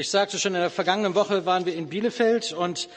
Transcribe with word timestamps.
Ich 0.00 0.08
sagte 0.08 0.38
schon, 0.38 0.54
in 0.54 0.62
der 0.62 0.70
vergangenen 0.70 1.14
Woche 1.14 1.44
waren 1.44 1.66
wir 1.66 1.74
in 1.74 1.90
Bielefeld 1.90 2.54
und 2.54 2.88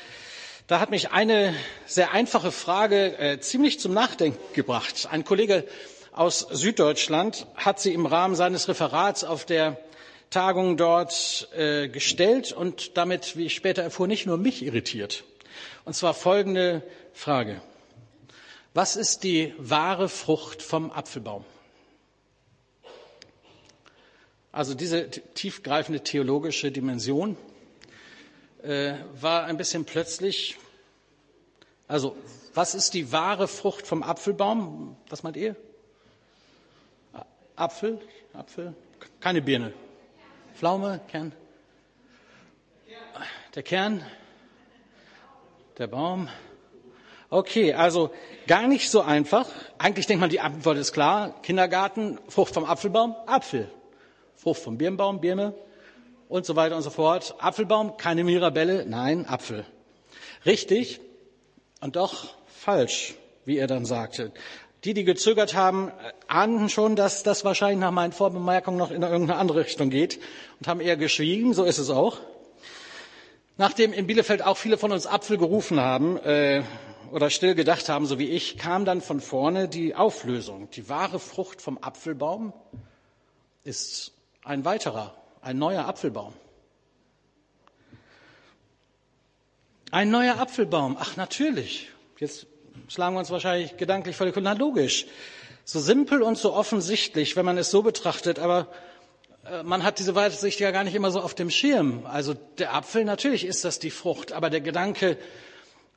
da 0.67 0.79
hat 0.79 0.89
mich 0.89 1.11
eine 1.11 1.53
sehr 1.85 2.13
einfache 2.13 2.49
Frage 2.49 3.17
äh, 3.19 3.41
ziemlich 3.41 3.77
zum 3.81 3.93
Nachdenken 3.93 4.39
gebracht. 4.53 5.09
Ein 5.11 5.25
Kollege 5.25 5.65
aus 6.13 6.47
Süddeutschland 6.49 7.45
hat 7.55 7.81
sie 7.81 7.93
im 7.93 8.05
Rahmen 8.05 8.35
seines 8.35 8.69
Referats 8.69 9.25
auf 9.25 9.43
der 9.45 9.75
Tagung 10.29 10.77
dort 10.77 11.49
äh, 11.57 11.89
gestellt 11.89 12.53
und 12.53 12.95
damit, 12.95 13.35
wie 13.35 13.47
ich 13.47 13.53
später 13.53 13.83
erfuhr, 13.83 14.07
nicht 14.07 14.25
nur 14.25 14.37
mich 14.37 14.63
irritiert. 14.63 15.25
Und 15.83 15.97
zwar 15.97 16.13
folgende 16.13 16.83
Frage. 17.11 17.61
Was 18.73 18.95
ist 18.95 19.25
die 19.25 19.53
wahre 19.57 20.07
Frucht 20.07 20.61
vom 20.61 20.89
Apfelbaum? 20.89 21.43
Also 24.53 24.75
diese 24.75 25.09
tiefgreifende 25.09 26.01
theologische 26.01 26.71
Dimension 26.71 27.35
äh, 28.61 28.93
war 29.19 29.45
ein 29.45 29.57
bisschen 29.57 29.83
plötzlich. 29.83 30.57
Also, 31.87 32.15
was 32.53 32.75
ist 32.75 32.93
die 32.93 33.11
wahre 33.11 33.47
Frucht 33.47 33.87
vom 33.87 34.03
Apfelbaum? 34.03 34.95
Was 35.09 35.23
meint 35.23 35.37
ihr? 35.37 35.55
Apfel? 37.55 37.99
Apfel? 38.33 38.75
Keine 39.19 39.41
Birne. 39.41 39.73
Pflaume? 40.53 41.01
Kern? 41.07 41.31
Der 43.55 43.63
Kern? 43.63 44.05
Der 45.79 45.87
Baum? 45.87 46.29
Okay, 47.31 47.73
also 47.73 48.13
gar 48.45 48.67
nicht 48.67 48.91
so 48.91 49.01
einfach. 49.01 49.47
Eigentlich 49.79 50.05
denkt 50.05 50.21
man, 50.21 50.29
die 50.29 50.41
Antwort 50.41 50.77
ist 50.77 50.93
klar. 50.93 51.41
Kindergarten, 51.41 52.19
Frucht 52.27 52.53
vom 52.53 52.65
Apfelbaum, 52.65 53.15
Apfel. 53.25 53.71
Frucht 54.43 54.61
vom 54.61 54.77
Birnbaum, 54.77 55.21
Birne 55.21 55.53
und 56.27 56.45
so 56.45 56.57
weiter 56.57 56.75
und 56.75 56.81
so 56.81 56.89
fort. 56.89 57.35
Apfelbaum, 57.39 57.95
keine 57.95 58.25
Mirabelle, 58.25 58.85
nein, 58.85 59.25
Apfel. 59.25 59.65
Richtig 60.45 60.99
und 61.79 61.95
doch 61.95 62.33
falsch, 62.47 63.15
wie 63.45 63.57
er 63.57 63.67
dann 63.67 63.85
sagte. 63.85 64.33
Die, 64.83 64.93
die 64.93 65.05
gezögert 65.05 65.53
haben, 65.53 65.93
ahnten 66.27 66.67
schon, 66.67 66.97
dass 66.97 67.23
das 67.23 67.45
wahrscheinlich 67.45 67.79
nach 67.79 67.91
meinen 67.91 68.11
Vorbemerkungen 68.11 68.77
noch 68.77 68.91
in 68.91 69.01
irgendeine 69.01 69.39
andere 69.39 69.61
Richtung 69.61 69.89
geht 69.89 70.19
und 70.59 70.67
haben 70.67 70.81
eher 70.81 70.97
geschwiegen. 70.97 71.53
So 71.53 71.63
ist 71.63 71.77
es 71.77 71.89
auch. 71.89 72.17
Nachdem 73.55 73.93
in 73.93 74.07
Bielefeld 74.07 74.41
auch 74.41 74.57
viele 74.57 74.77
von 74.77 74.91
uns 74.91 75.07
Apfel 75.07 75.37
gerufen 75.37 75.79
haben 75.79 76.17
äh, 76.17 76.63
oder 77.13 77.29
still 77.29 77.55
gedacht 77.55 77.87
haben, 77.87 78.07
so 78.07 78.19
wie 78.19 78.27
ich, 78.27 78.57
kam 78.57 78.83
dann 78.83 78.99
von 78.99 79.21
vorne 79.21 79.69
die 79.69 79.95
Auflösung. 79.95 80.69
Die 80.71 80.89
wahre 80.89 81.19
Frucht 81.19 81.61
vom 81.61 81.77
Apfelbaum 81.77 82.51
ist 83.63 84.11
ein 84.43 84.65
weiterer, 84.65 85.13
ein 85.41 85.57
neuer 85.57 85.85
Apfelbaum. 85.85 86.33
Ein 89.91 90.09
neuer 90.09 90.39
Apfelbaum. 90.39 90.97
Ach, 90.99 91.17
natürlich. 91.17 91.89
Jetzt 92.17 92.47
schlagen 92.87 93.15
wir 93.15 93.19
uns 93.19 93.29
wahrscheinlich 93.29 93.77
gedanklich 93.77 94.15
völlig, 94.15 94.35
na 94.37 94.53
logisch. 94.53 95.05
So 95.65 95.79
simpel 95.79 96.23
und 96.23 96.37
so 96.37 96.53
offensichtlich, 96.53 97.35
wenn 97.35 97.45
man 97.45 97.57
es 97.57 97.69
so 97.71 97.83
betrachtet, 97.83 98.39
aber 98.39 98.67
äh, 99.45 99.63
man 99.63 99.83
hat 99.83 99.99
diese 99.99 100.15
Weitsicht 100.15 100.59
ja 100.59 100.71
gar 100.71 100.83
nicht 100.83 100.95
immer 100.95 101.11
so 101.11 101.21
auf 101.21 101.35
dem 101.35 101.49
Schirm. 101.49 102.05
Also 102.05 102.33
der 102.33 102.73
Apfel, 102.73 103.05
natürlich 103.05 103.45
ist 103.45 103.63
das 103.63 103.79
die 103.79 103.91
Frucht, 103.91 104.31
aber 104.31 104.49
der 104.49 104.61
Gedanke, 104.61 105.17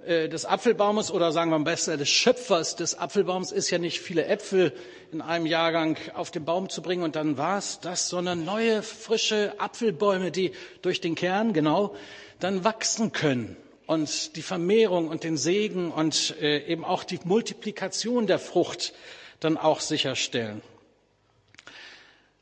des 0.07 0.45
Apfelbaumes 0.47 1.11
oder 1.11 1.33
sagen 1.33 1.51
wir 1.51 1.59
besser 1.59 1.97
des 1.97 2.09
Schöpfers 2.09 2.77
des 2.77 2.97
Apfelbaums 2.97 3.51
ist 3.51 3.71
ja 3.71 3.79
nicht 3.79 4.01
viele 4.01 4.27
Äpfel 4.27 4.73
in 5.13 5.21
einem 5.21 5.47
Jahrgang 5.47 5.97
auf 6.15 6.31
den 6.31 6.45
Baum 6.45 6.69
zu 6.69 6.81
bringen 6.81 7.03
und 7.03 7.17
dann 7.17 7.37
war's 7.39 7.81
das, 7.81 8.09
sondern 8.09 8.45
neue 8.45 8.83
frische 8.83 9.55
Apfelbäume, 9.59 10.31
die 10.31 10.53
durch 10.83 11.01
den 11.01 11.17
Kern 11.17 11.53
genau 11.53 11.97
dann 12.39 12.63
wachsen 12.65 13.11
können 13.13 13.57
und 13.87 14.37
die 14.37 14.43
Vermehrung 14.43 15.09
und 15.09 15.25
den 15.25 15.37
Segen 15.37 15.91
und 15.91 16.37
äh, 16.41 16.59
eben 16.67 16.85
auch 16.85 17.05
die 17.05 17.19
Multiplikation 17.25 18.27
der 18.27 18.39
Frucht 18.39 18.93
dann 19.41 19.57
auch 19.57 19.81
sicherstellen. 19.81 20.63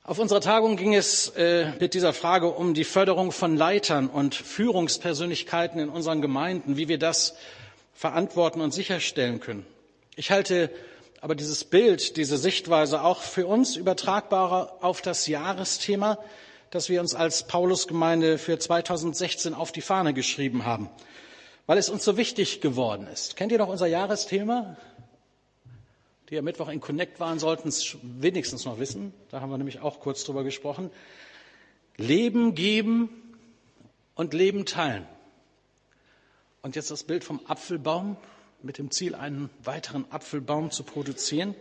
Auf 0.07 0.19
unserer 0.19 0.43
Tagung 0.43 0.77
ging 0.77 0.95
es 0.95 1.31
äh, 1.31 1.73
mit 1.81 1.95
dieser 1.95 2.13
Frage 2.13 2.51
um 2.51 2.75
die 2.75 2.85
Förderung 2.85 3.33
von 3.33 3.57
Leitern 3.57 4.09
und 4.09 4.35
Führungspersönlichkeiten 4.35 5.81
in 5.81 5.89
unseren 5.89 6.21
Gemeinden, 6.21 6.77
wie 6.77 6.89
wir 6.89 6.99
das 6.99 7.35
verantworten 7.95 8.61
und 8.61 8.75
sicherstellen 8.75 9.41
können. 9.41 9.65
Ich 10.15 10.31
halte 10.31 10.71
aber 11.23 11.35
dieses 11.35 11.65
Bild, 11.65 12.19
diese 12.19 12.37
Sichtweise 12.37 13.03
auch 13.03 13.23
für 13.23 13.47
uns 13.47 13.77
übertragbarer 13.77 14.77
auf 14.83 15.01
das 15.01 15.27
Jahresthema, 15.27 16.19
das 16.69 16.91
wir 16.91 17.01
uns 17.01 17.15
als 17.15 17.47
Paulusgemeinde 17.47 18.37
für 18.37 18.59
2016 18.59 19.55
auf 19.55 19.73
die 19.73 19.81
Fahne 19.81 20.13
geschrieben 20.13 20.67
haben, 20.67 20.91
weil 21.65 21.79
es 21.79 21.89
uns 21.89 22.05
so 22.05 22.19
wichtig 22.19 22.61
geworden 22.61 23.07
ist. 23.11 23.37
Kennt 23.37 23.53
ihr 23.53 23.59
noch 23.59 23.69
unser 23.69 23.87
Jahresthema? 23.87 24.77
Die 26.35 26.39
am 26.39 26.45
Mittwoch 26.45 26.69
in 26.69 26.81
Connect 26.81 27.21
waren, 27.21 27.39
sollten 27.39 27.69
es 27.69 27.97
wenigstens 28.03 28.65
noch 28.65 28.81
wissen. 28.81 29.15
Da 29.31 29.41
haben 29.41 29.51
wir 29.51 29.57
nämlich 29.59 29.79
auch 29.79 30.01
kurz 30.01 30.25
drüber 30.25 30.43
gesprochen. 30.43 30.91
Leben 31.97 32.57
geben 32.57 33.09
und 34.17 34.35
Leben 34.35 34.67
teilen. 34.67 35.07
Und 36.61 36.75
jetzt 36.75 36.91
das 36.91 37.05
Bild 37.05 37.23
vom 37.23 37.41
Apfelbaum 37.47 38.17
mit 38.63 38.79
dem 38.79 38.91
Ziel, 38.91 39.15
einen 39.15 39.49
weiteren 39.63 40.07
Apfelbaum 40.11 40.73
zu 40.73 40.83
produzieren. 40.83 41.55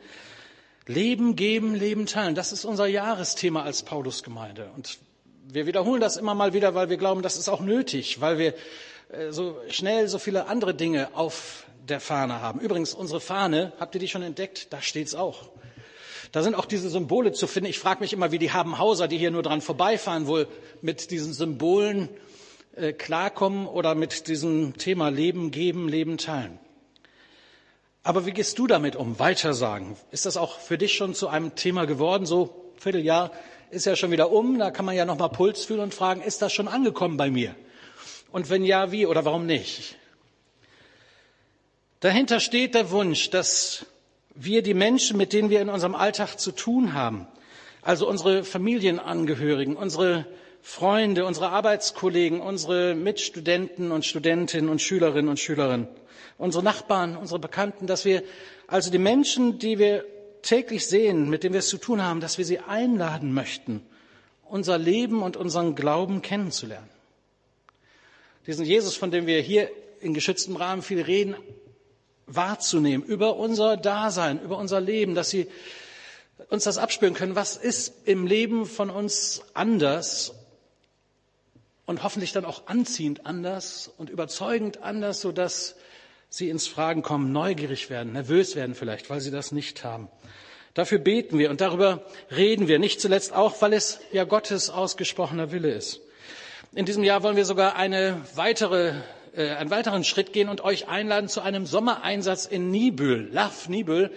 Leben 0.88 1.35
geben, 1.35 1.75
Leben 1.75 2.07
teilen. 2.07 2.34
Das 2.34 2.51
ist 2.51 2.66
unser 2.66 2.88
Jahresthema 2.88 3.61
als 3.61 3.84
Paulusgemeinde. 3.84 4.72
Und 4.75 4.97
wir 5.50 5.67
wiederholen 5.67 6.01
das 6.01 6.17
immer 6.17 6.34
mal 6.34 6.53
wieder, 6.53 6.73
weil 6.73 6.90
wir 6.90 6.97
glauben, 6.97 7.22
das 7.22 7.38
ist 7.38 7.47
auch 7.47 7.61
nötig, 7.61 8.22
weil 8.22 8.40
wir 8.40 8.55
äh, 9.09 9.31
so 9.31 9.55
schnell 9.69 10.07
so 10.07 10.17
viele 10.17 10.47
andere 10.47 10.73
Dinge 10.73 11.09
auf 11.13 11.67
der 11.90 12.00
Fahne 12.00 12.42
haben. 12.42 12.60
Übrigens, 12.60 12.94
unsere 12.94 13.20
Fahne, 13.20 13.74
habt 13.80 13.96
ihr 13.96 14.00
die 14.00 14.08
schon 14.08 14.24
entdeckt? 14.24 14.72
Da 14.72 14.82
steht's 14.82 15.16
auch. 15.16 15.50
Da 16.32 16.42
sind 16.42 16.56
auch 16.56 16.66
diese 16.66 16.90
Symbole 16.90 17.32
zu 17.32 17.46
finden. 17.46 17.70
Ich 17.70 17.80
frage 17.80 18.00
mich 18.00 18.14
immer, 18.14 18.32
wie 18.32 18.40
die 18.40 18.52
Habenhauser, 18.52 19.08
die 19.08 19.18
hier 19.18 19.32
nur 19.32 19.44
dran 19.44 19.62
vorbeifahren, 19.62 20.28
wohl 20.28 20.48
mit 20.82 21.12
diesen 21.12 21.34
Symbolen 21.34 22.10
äh, 22.76 22.94
klarkommen 22.94 23.68
oder 23.68 23.94
mit 23.94 24.28
diesem 24.28 24.78
Thema 24.78 25.10
Leben 25.10 25.52
geben, 25.52 25.88
Leben 25.88 26.18
teilen. 26.18 26.58
Aber 28.02 28.26
wie 28.26 28.32
gehst 28.32 28.58
du 28.60 28.68
damit 28.68 28.96
um? 28.96 29.20
Weitersagen. 29.20 29.96
Ist 30.12 30.26
das 30.26 30.36
auch 30.36 30.60
für 30.60 30.78
dich 30.78 30.94
schon 30.94 31.14
zu 31.14 31.28
einem 31.28 31.56
Thema 31.56 31.86
geworden? 31.86 32.26
So 32.26 32.72
Vierteljahr 32.78 33.32
ist 33.70 33.86
ja 33.86 33.96
schon 33.96 34.12
wieder 34.12 34.32
um. 34.32 34.58
Da 34.58 34.72
kann 34.72 34.86
man 34.86 34.96
ja 34.96 35.06
noch 35.06 35.18
mal 35.18 35.30
Puls 35.30 35.66
fühlen 35.66 35.80
und 35.82 35.94
fragen, 35.94 36.22
ist 36.22 36.42
das 36.42 36.52
schon 36.52 36.68
angekommen 36.68 37.16
bei 37.16 37.30
mir? 37.30 37.56
Und 38.32 38.50
wenn 38.50 38.66
ja, 38.66 38.92
wie 38.92 39.06
oder 39.06 39.24
warum 39.24 39.46
nicht? 39.46 39.98
Dahinter 42.03 42.41
steht 42.41 42.75
der 42.75 42.91
Wunsch, 42.91 43.30
dass 43.30 43.86
wir 44.36 44.62
die 44.62 44.74
Menschen, 44.74 45.16
mit 45.16 45.31
denen 45.31 45.50
wir 45.50 45.62
in 45.62 45.69
unserem 45.69 45.96
Alltag 45.96 46.38
zu 46.38 46.52
tun 46.52 46.94
haben, 46.94 47.28
also 47.81 48.09
unsere 48.09 48.44
Familienangehörigen, 48.44 49.78
unsere 49.78 50.25
Freunde, 50.62 51.25
unsere 51.25 51.52
Arbeitskollegen, 51.52 52.41
unsere 52.41 52.94
Mitstudenten 52.94 53.94
und 53.94 54.03
Studentinnen 54.03 54.69
und 54.69 54.81
Schülerinnen 54.81 55.30
und 55.30 55.40
Schülerinnen, 55.40 55.88
unsere 56.38 56.62
Nachbarn, 56.62 57.16
unsere 57.16 57.40
Bekannten, 57.40 57.88
dass 57.88 58.03
wir 58.03 58.22
also 58.68 58.91
die 58.91 58.97
Menschen, 58.97 59.58
die 59.58 59.80
wir 59.80 60.03
täglich 60.41 60.85
sehen, 60.88 61.30
mit 61.30 61.46
denen 61.46 61.53
wir 61.53 61.59
es 61.59 61.70
zu 61.70 61.78
tun 61.78 62.03
haben, 62.03 62.20
dass 62.20 62.38
wir 62.38 62.44
sie 62.44 62.59
einladen 62.59 63.34
möchten, 63.34 63.81
unser 64.44 64.78
Leben 64.78 65.22
und 65.22 65.38
unseren 65.38 65.74
Glauben 65.74 66.22
kennenzulernen. 66.22 66.90
Diesen 68.46 68.66
Jesus, 68.66 68.97
von 68.97 69.09
dem 69.09 69.25
wir 69.25 69.40
hier 69.40 69.70
in 70.02 70.14
geschütztem 70.14 70.58
Rahmen 70.58 70.81
viel 70.81 71.02
reden, 71.02 71.38
wahrzunehmen, 72.25 73.06
über 73.06 73.35
unser 73.35 73.78
Dasein, 73.78 74.41
über 74.41 74.57
unser 74.57 74.81
Leben, 74.81 75.16
dass 75.16 75.29
sie 75.29 75.47
uns 76.50 76.63
das 76.63 76.78
abspüren 76.78 77.13
können, 77.13 77.35
was 77.35 77.57
ist 77.57 78.07
im 78.07 78.28
Leben 78.28 78.66
von 78.66 78.89
uns 78.89 79.41
anders 79.53 80.34
und 81.85 82.03
hoffentlich 82.03 82.31
dann 82.31 82.46
auch 82.46 82.67
anziehend 82.67 83.25
anders 83.25 83.91
und 83.97 84.09
überzeugend 84.09 84.81
anders, 84.81 85.22
sodass 85.22 85.75
sie 86.29 86.49
ins 86.49 86.67
Fragen 86.67 87.02
kommen, 87.02 87.31
neugierig 87.31 87.90
werden, 87.90 88.14
nervös 88.14 88.55
werden 88.55 88.76
vielleicht, 88.76 89.09
weil 89.09 89.22
sie 89.22 89.31
das 89.31 89.52
nicht 89.52 89.84
haben. 89.84 90.09
Dafür 90.73 90.97
beten 90.97 91.37
wir 91.37 91.52
und 91.52 91.61
darüber 91.61 92.03
reden 92.35 92.67
wir, 92.67 92.79
nicht 92.79 92.99
zuletzt 92.99 93.34
auch, 93.34 93.61
weil 93.61 93.73
es 93.73 93.99
ja 94.11 94.23
Gottes 94.23 94.72
ausgesprochener 94.72 95.52
Wille 95.52 95.72
ist. 95.72 96.02
In 96.73 96.85
diesem 96.87 97.03
Jahr 97.03 97.22
wollen 97.22 97.35
wir 97.35 97.46
sogar 97.46 97.76
eine 97.76 98.19
weitere 98.34 98.93
einen 99.35 99.72
weiteren 99.72 100.03
Schritt 100.03 100.32
gehen 100.34 100.47
und 100.50 100.62
euch 100.64 100.88
einladen 100.88 101.28
zu 101.28 101.41
einem 101.41 101.66
Sommereinsatz 101.66 102.46
in 102.46 102.70
Nibül, 102.70 103.30
Laf 103.32 103.68
Nibül. 103.68 104.12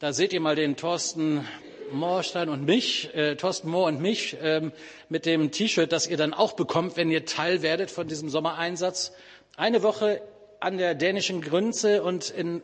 Da 0.00 0.12
seht 0.12 0.32
ihr 0.32 0.40
mal 0.40 0.54
den 0.56 0.76
Thorsten 0.76 1.46
Moorstein 1.92 2.48
und 2.48 2.64
mich, 2.64 3.14
äh, 3.14 3.36
Thorsten 3.36 3.68
Mohr 3.68 3.86
und 3.86 4.00
mich 4.00 4.36
ähm, 4.42 4.72
mit 5.08 5.26
dem 5.26 5.50
T-Shirt, 5.50 5.92
das 5.92 6.06
ihr 6.06 6.16
dann 6.16 6.34
auch 6.34 6.52
bekommt, 6.52 6.96
wenn 6.96 7.10
ihr 7.10 7.24
Teil 7.24 7.62
werdet 7.62 7.90
von 7.90 8.06
diesem 8.08 8.28
Sommereinsatz. 8.28 9.12
Eine 9.56 9.82
Woche 9.82 10.22
an 10.60 10.78
der 10.78 10.94
dänischen 10.94 11.40
Grenze 11.40 12.02
und 12.02 12.30
in 12.30 12.62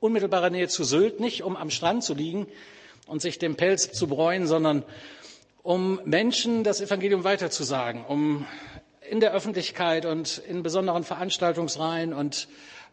unmittelbarer 0.00 0.50
Nähe 0.50 0.68
zu 0.68 0.84
Sylt, 0.84 1.20
nicht 1.20 1.42
um 1.42 1.56
am 1.56 1.70
Strand 1.70 2.04
zu 2.04 2.14
liegen 2.14 2.46
und 3.06 3.20
sich 3.22 3.38
den 3.38 3.56
Pelz 3.56 3.90
zu 3.92 4.06
bräuen, 4.06 4.46
sondern 4.46 4.84
um 5.62 6.00
Menschen 6.04 6.62
das 6.62 6.80
Evangelium 6.80 7.24
weiterzusagen, 7.24 8.04
um 8.06 8.46
in 9.10 9.20
der 9.20 9.32
Öffentlichkeit 9.32 10.04
und 10.04 10.38
in 10.38 10.62
besonderen 10.62 11.04
Veranstaltungsreihen 11.04 12.12
und 12.12 12.48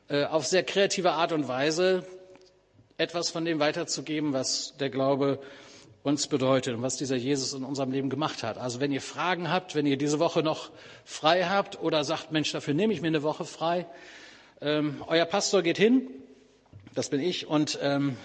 äh, 0.08 0.26
auf 0.26 0.46
sehr 0.46 0.64
kreative 0.64 1.12
Art 1.12 1.32
und 1.32 1.48
Weise 1.48 2.06
etwas 2.98 3.30
von 3.30 3.44
dem 3.44 3.60
weiterzugeben, 3.60 4.34
was 4.34 4.76
der 4.80 4.90
Glaube 4.90 5.40
uns 6.04 6.28
bedeutet 6.28 6.76
und 6.76 6.82
was 6.82 6.98
dieser 6.98 7.16
Jesus 7.16 7.54
in 7.54 7.64
unserem 7.64 7.92
Leben 7.92 8.10
gemacht 8.10 8.44
hat. 8.44 8.58
Also 8.58 8.80
wenn 8.80 8.92
ihr 8.92 9.02
Fragen 9.02 9.52
habt, 9.52 9.76
wenn 9.76 9.86
ihr 9.86 9.98
diese 9.98 10.20
Woche 10.20 10.44
noch 10.44 10.72
frei 11.04 11.46
habt 11.46 11.82
oder 11.82 12.04
sagt, 12.04 12.32
Mensch, 12.32 12.52
dafür 12.52 12.74
nehme 12.74 12.94
ich 12.94 13.02
mir 13.02 13.08
eine 13.08 13.24
Woche 13.24 13.44
frei, 13.44 13.88
ähm, 14.62 15.04
euer 15.08 15.26
Pastor 15.26 15.64
geht 15.64 15.78
hin, 15.78 16.08
das 16.94 17.10
bin 17.10 17.20
ich, 17.20 17.48
und 17.48 17.80
ähm, 17.82 18.18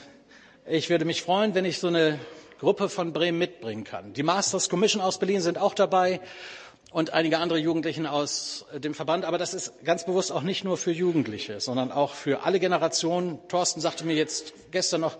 ich 0.66 0.90
würde 0.90 1.04
mich 1.04 1.22
freuen, 1.22 1.54
wenn 1.54 1.64
ich 1.64 1.78
so 1.78 1.88
eine 1.88 2.20
Gruppe 2.60 2.90
von 2.90 3.12
Bremen 3.14 3.38
mitbringen 3.38 3.84
kann. 3.84 4.12
Die 4.12 4.22
Masters 4.22 4.68
Commission 4.68 5.02
aus 5.02 5.18
Berlin 5.18 5.40
sind 5.40 5.56
auch 5.56 5.74
dabei 5.74 6.20
und 6.92 7.10
einige 7.12 7.38
andere 7.38 7.58
Jugendlichen 7.58 8.06
aus 8.06 8.64
äh, 8.72 8.80
dem 8.80 8.94
Verband. 8.94 9.24
Aber 9.24 9.38
das 9.38 9.54
ist 9.54 9.84
ganz 9.84 10.04
bewusst 10.04 10.32
auch 10.32 10.42
nicht 10.42 10.64
nur 10.64 10.76
für 10.76 10.92
Jugendliche, 10.92 11.60
sondern 11.60 11.92
auch 11.92 12.14
für 12.14 12.42
alle 12.44 12.60
Generationen. 12.60 13.38
Thorsten 13.48 13.80
sagte 13.80 14.04
mir 14.04 14.14
jetzt 14.14 14.52
gestern 14.70 15.00
noch, 15.02 15.16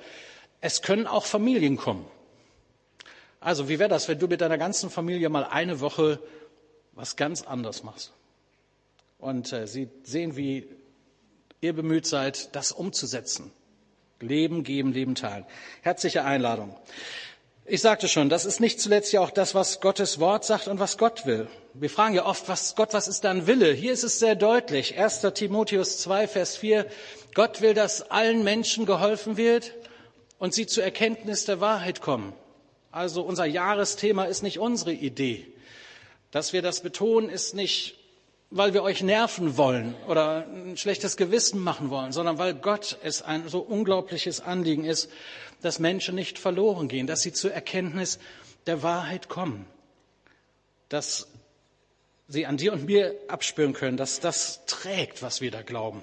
es 0.61 0.83
können 0.83 1.07
auch 1.07 1.25
Familien 1.25 1.77
kommen. 1.77 2.07
Also 3.41 3.69
wie 3.69 3.79
wäre 3.79 3.89
das, 3.89 4.09
wenn 4.09 4.19
du 4.19 4.27
mit 4.27 4.41
deiner 4.41 4.59
ganzen 4.59 4.91
Familie 4.91 5.29
mal 5.31 5.45
eine 5.45 5.81
Woche 5.81 6.21
was 6.93 7.17
ganz 7.17 7.43
anderes 7.43 7.83
machst? 7.83 8.13
Und 9.19 9.53
äh, 9.53 9.67
sie 9.67 9.89
sehen, 10.03 10.37
wie 10.37 10.67
ihr 11.61 11.73
bemüht 11.75 12.07
seid, 12.07 12.55
das 12.55 12.73
umzusetzen. 12.73 13.53
Leben 14.21 14.65
geben, 14.65 14.93
Leben 14.93 15.15
teilen. 15.15 15.47
Herzliche 15.83 16.25
Einladung. 16.25 16.77
Ich 17.73 17.83
sagte 17.83 18.09
schon, 18.09 18.29
das 18.29 18.47
ist 18.47 18.59
nicht 18.59 18.81
zuletzt 18.81 19.13
ja 19.13 19.21
auch 19.21 19.31
das, 19.31 19.55
was 19.55 19.81
Gottes 19.81 20.19
Wort 20.19 20.45
sagt 20.45 20.67
und 20.67 20.81
was 20.81 20.99
Gott 20.99 21.25
will. 21.25 21.47
Wir 21.73 21.89
fragen 21.89 22.17
ja 22.17 22.27
oft, 22.27 22.49
was 22.49 22.75
Gott, 22.75 22.95
was 22.95 23.07
ist 23.07 23.23
dein 23.23 23.47
Wille? 23.47 23.73
Hier 23.73 23.93
ist 23.93 24.03
es 24.03 24.19
sehr 24.19 24.35
deutlich. 24.35 24.99
1. 24.99 25.21
Timotheus 25.35 25.99
2, 25.99 26.27
Vers 26.27 26.57
4. 26.57 26.85
Gott 27.33 27.61
will, 27.61 27.73
dass 27.73 28.11
allen 28.11 28.43
Menschen 28.43 28.87
geholfen 28.87 29.37
wird 29.37 29.73
und 30.41 30.53
sie 30.53 30.67
zur 30.67 30.83
Erkenntnis 30.83 31.45
der 31.45 31.61
Wahrheit 31.61 32.01
kommen. 32.01 32.33
Also 32.91 33.23
unser 33.23 33.45
Jahresthema 33.45 34.25
ist 34.25 34.43
nicht 34.43 34.59
unsere 34.59 34.93
Idee. 34.93 35.47
Dass 36.33 36.53
wir 36.53 36.63
das 36.63 36.81
betonen, 36.81 37.31
ist 37.31 37.55
nicht, 37.55 38.00
weil 38.51 38.75
wir 38.75 38.83
euch 38.83 39.03
nerven 39.03 39.57
wollen 39.57 39.95
oder 40.09 40.47
ein 40.47 40.77
schlechtes 40.77 41.17
Gewissen 41.17 41.61
machen 41.61 41.89
wollen, 41.91 42.13
sondern 42.13 42.39
weil 42.39 42.55
Gott 42.55 42.99
es 43.03 43.23
ein 43.23 43.49
so 43.49 43.61
unglaubliches 43.61 44.41
Anliegen 44.41 44.85
ist, 44.85 45.09
dass 45.63 45.79
Menschen 45.79 46.17
nicht 46.17 46.39
verloren 46.39 46.89
gehen, 46.89 47.07
dass 47.07 47.23
sie 47.23 47.33
zur 47.33 47.53
Erkenntnis 47.53 48.19
der 48.67 48.83
Wahrheit 48.83 49.29
kommen, 49.29 49.67
dass 50.89 51.29
sie 52.27 52.47
an 52.47 52.57
dir 52.57 52.73
und 52.73 52.87
mir 52.87 53.15
abspüren 53.29 53.73
können, 53.73 53.97
dass 53.97 54.21
das 54.21 54.65
trägt, 54.67 55.23
was 55.23 55.41
wir 55.41 55.51
da 55.51 55.63
glauben. 55.63 56.03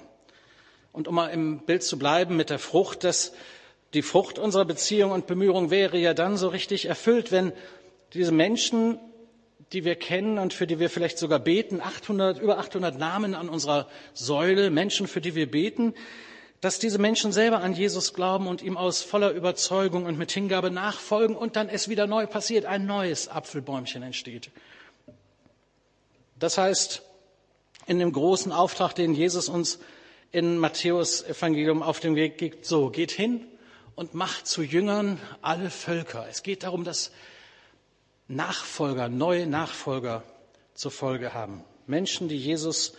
Und 0.92 1.06
um 1.06 1.14
mal 1.14 1.28
im 1.28 1.60
Bild 1.60 1.82
zu 1.82 1.98
bleiben 1.98 2.36
mit 2.36 2.50
der 2.50 2.58
Frucht, 2.58 3.04
dass 3.04 3.32
die 3.94 4.02
Frucht 4.02 4.38
unserer 4.38 4.64
Beziehung 4.64 5.12
und 5.12 5.26
Bemühung 5.26 5.70
wäre 5.70 5.98
ja 5.98 6.14
dann 6.14 6.36
so 6.36 6.48
richtig 6.48 6.86
erfüllt, 6.86 7.30
wenn 7.30 7.52
diese 8.14 8.32
Menschen, 8.32 8.98
die 9.72 9.84
wir 9.84 9.96
kennen 9.96 10.38
und 10.38 10.54
für 10.54 10.66
die 10.66 10.78
wir 10.78 10.90
vielleicht 10.90 11.18
sogar 11.18 11.38
beten, 11.38 11.80
800, 11.80 12.40
über 12.40 12.58
800 12.58 12.98
Namen 12.98 13.34
an 13.34 13.48
unserer 13.48 13.88
Säule, 14.14 14.70
Menschen, 14.70 15.06
für 15.06 15.20
die 15.20 15.34
wir 15.34 15.50
beten, 15.50 15.94
dass 16.60 16.78
diese 16.78 16.98
Menschen 16.98 17.32
selber 17.32 17.60
an 17.60 17.74
Jesus 17.74 18.14
glauben 18.14 18.48
und 18.48 18.62
ihm 18.62 18.76
aus 18.76 19.02
voller 19.02 19.30
Überzeugung 19.30 20.06
und 20.06 20.18
mit 20.18 20.32
Hingabe 20.32 20.70
nachfolgen 20.70 21.36
und 21.36 21.56
dann 21.56 21.68
es 21.68 21.88
wieder 21.88 22.06
neu 22.06 22.26
passiert, 22.26 22.64
ein 22.64 22.86
neues 22.86 23.28
Apfelbäumchen 23.28 24.02
entsteht. 24.02 24.50
Das 26.38 26.58
heißt, 26.58 27.02
in 27.86 27.98
dem 27.98 28.12
großen 28.12 28.52
Auftrag, 28.52 28.94
den 28.94 29.14
Jesus 29.14 29.48
uns 29.48 29.78
in 30.32 30.58
Matthäus 30.58 31.22
Evangelium 31.22 31.82
auf 31.82 32.00
den 32.00 32.16
Weg 32.16 32.38
gibt, 32.38 32.66
so, 32.66 32.90
geht 32.90 33.10
hin 33.10 33.46
und 33.94 34.14
macht 34.14 34.46
zu 34.46 34.62
Jüngern 34.62 35.20
alle 35.42 35.70
Völker. 35.70 36.26
Es 36.28 36.42
geht 36.42 36.64
darum, 36.64 36.84
dass 36.84 37.12
Nachfolger, 38.28 39.08
neue 39.08 39.46
Nachfolger 39.46 40.22
zur 40.74 40.90
Folge 40.90 41.34
haben. 41.34 41.64
Menschen, 41.86 42.28
die 42.28 42.36
Jesus 42.36 42.92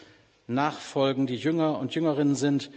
nachfolgen, 0.48 1.28
die 1.28 1.36
Jünger 1.36 1.78
und 1.78 1.94
Jüngerinnen 1.94 2.36
sind, 2.36 2.72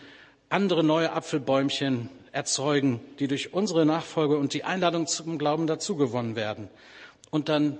andere 0.50 0.84
neue 0.84 1.12
Apfelbäumchen 1.12 2.10
erzeugen, 2.30 3.00
die 3.18 3.26
durch 3.26 3.54
unsere 3.54 3.86
Nachfolge 3.86 4.36
und 4.36 4.52
die 4.52 4.64
Einladung 4.64 5.06
zum 5.06 5.38
Glauben 5.38 5.66
dazugewonnen 5.66 6.36
werden 6.36 6.68
und 7.30 7.48
dann 7.48 7.78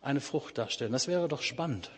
eine 0.00 0.20
Frucht 0.20 0.58
darstellen. 0.58 0.92
Das 0.92 1.08
wäre 1.08 1.26
doch 1.26 1.42
spannend. 1.42 1.90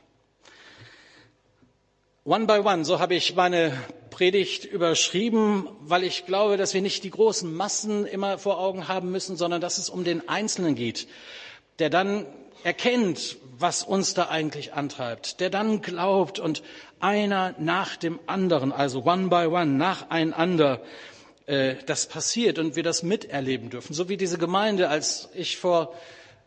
One 2.25 2.47
by 2.47 2.59
one, 2.61 2.85
so 2.85 2.99
habe 2.99 3.15
ich 3.15 3.37
meine 3.37 3.73
Predigt 4.11 4.65
überschrieben, 4.65 5.69
weil 5.81 6.03
ich 6.03 6.27
glaube, 6.27 6.57
dass 6.57 6.75
wir 6.75 6.83
nicht 6.83 7.05
die 7.05 7.11
großen 7.11 7.55
Massen 7.55 8.07
immer 8.07 8.39
vor 8.39 8.59
Augen 8.59 8.89
haben 8.89 9.13
müssen, 9.13 9.37
sondern 9.37 9.61
dass 9.61 9.79
es 9.79 9.91
um 9.91 10.03
den 10.03 10.29
Einzelnen 10.29 10.75
geht, 10.75 11.07
der 11.79 11.91
dann 11.91 12.27
erkennt, 12.65 13.37
was 13.59 13.83
uns 13.83 14.15
da 14.15 14.29
eigentlich 14.29 14.75
antreibt, 14.75 15.41
der 15.41 15.51
dann 15.51 15.81
glaubt 15.83 16.39
und 16.39 16.63
einer 17.01 17.55
nach 17.59 17.97
dem 17.97 18.19
anderen, 18.27 18.73
also 18.73 19.05
one 19.05 19.29
by 19.29 19.47
one, 19.47 19.67
nacheinander, 19.67 20.83
äh, 21.47 21.77
das 21.87 22.07
passiert 22.07 22.59
und 22.59 22.77
wir 22.77 22.83
das 22.83 23.03
miterleben 23.03 23.71
dürfen. 23.71 23.95
So 23.95 24.09
wie 24.09 24.17
diese 24.17 24.39
Gemeinde, 24.39 24.89
als 24.89 25.29
ich 25.35 25.57
vor 25.57 25.95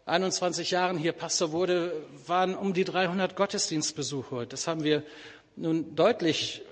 21 0.05 0.71
Jahren 0.71 0.97
hier 0.97 1.13
Pastor 1.13 1.51
wurde, 1.51 1.93
waren 2.25 2.55
um 2.55 2.73
die 2.73 2.83
300 2.83 3.35
Gottesdienstbesuche. 3.35 4.47
Das 4.47 4.67
haben 4.67 4.83
wir 4.83 5.03
nun 5.55 5.95
deutlich 5.95 6.63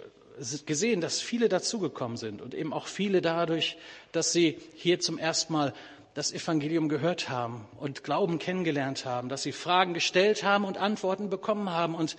gesehen, 0.66 1.02
dass 1.02 1.20
viele 1.22 1.50
dazugekommen 1.50 2.18
sind 2.18 2.42
und 2.42 2.54
eben 2.54 2.74
auch 2.74 2.88
viele 2.88 3.22
dadurch, 3.22 3.78
dass 4.12 4.32
sie 4.32 4.58
hier 4.76 5.00
zum 5.00 5.18
ersten 5.18 5.54
Mal 5.54 5.74
das 6.18 6.34
Evangelium 6.34 6.90
gehört 6.90 7.30
haben 7.30 7.68
und 7.80 8.04
Glauben 8.04 8.40
kennengelernt 8.40 9.06
haben, 9.06 9.30
dass 9.30 9.44
sie 9.44 9.52
Fragen 9.52 9.94
gestellt 9.94 10.42
haben 10.42 10.66
und 10.66 10.80
Antworten 10.80 11.30
bekommen 11.30 11.70
haben 11.70 11.94
und 11.94 12.18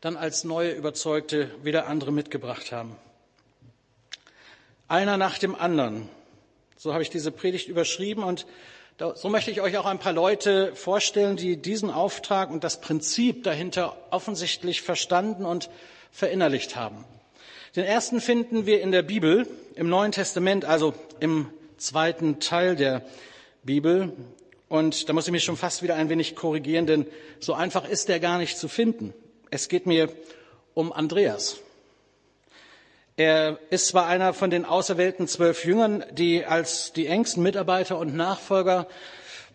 dann 0.00 0.16
als 0.16 0.44
neue 0.44 0.70
Überzeugte 0.70 1.50
wieder 1.64 1.88
andere 1.88 2.12
mitgebracht 2.12 2.70
haben. 2.70 2.94
Einer 4.86 5.16
nach 5.16 5.38
dem 5.38 5.56
anderen. 5.56 6.08
So 6.76 6.92
habe 6.92 7.02
ich 7.02 7.10
diese 7.10 7.32
Predigt 7.32 7.66
überschrieben 7.66 8.22
und 8.22 8.46
so 9.16 9.28
möchte 9.28 9.50
ich 9.50 9.60
euch 9.60 9.78
auch 9.78 9.86
ein 9.86 9.98
paar 9.98 10.12
Leute 10.12 10.72
vorstellen, 10.76 11.34
die 11.34 11.56
diesen 11.56 11.90
Auftrag 11.90 12.52
und 12.52 12.62
das 12.62 12.80
Prinzip 12.80 13.42
dahinter 13.42 13.96
offensichtlich 14.10 14.80
verstanden 14.80 15.44
und 15.44 15.70
verinnerlicht 16.12 16.76
haben. 16.76 17.04
Den 17.74 17.84
ersten 17.84 18.20
finden 18.20 18.64
wir 18.64 18.80
in 18.80 18.92
der 18.92 19.02
Bibel, 19.02 19.48
im 19.74 19.88
Neuen 19.88 20.12
Testament, 20.12 20.64
also 20.64 20.94
im 21.18 21.50
zweiten 21.76 22.40
Teil 22.40 22.76
der 22.76 23.02
Bibel. 23.62 24.12
Und 24.68 25.08
da 25.08 25.12
muss 25.12 25.26
ich 25.26 25.32
mich 25.32 25.44
schon 25.44 25.56
fast 25.56 25.82
wieder 25.82 25.96
ein 25.96 26.08
wenig 26.08 26.36
korrigieren, 26.36 26.86
denn 26.86 27.06
so 27.40 27.54
einfach 27.54 27.88
ist 27.88 28.08
der 28.08 28.20
gar 28.20 28.38
nicht 28.38 28.58
zu 28.58 28.68
finden. 28.68 29.14
Es 29.50 29.68
geht 29.68 29.86
mir 29.86 30.08
um 30.74 30.92
Andreas. 30.92 31.58
Er 33.16 33.58
ist 33.70 33.88
zwar 33.88 34.06
einer 34.06 34.34
von 34.34 34.50
den 34.50 34.64
auserwählten 34.64 35.28
zwölf 35.28 35.64
Jüngern, 35.64 36.04
die 36.10 36.44
als 36.44 36.92
die 36.92 37.06
engsten 37.06 37.42
Mitarbeiter 37.44 37.96
und 37.98 38.16
Nachfolger 38.16 38.88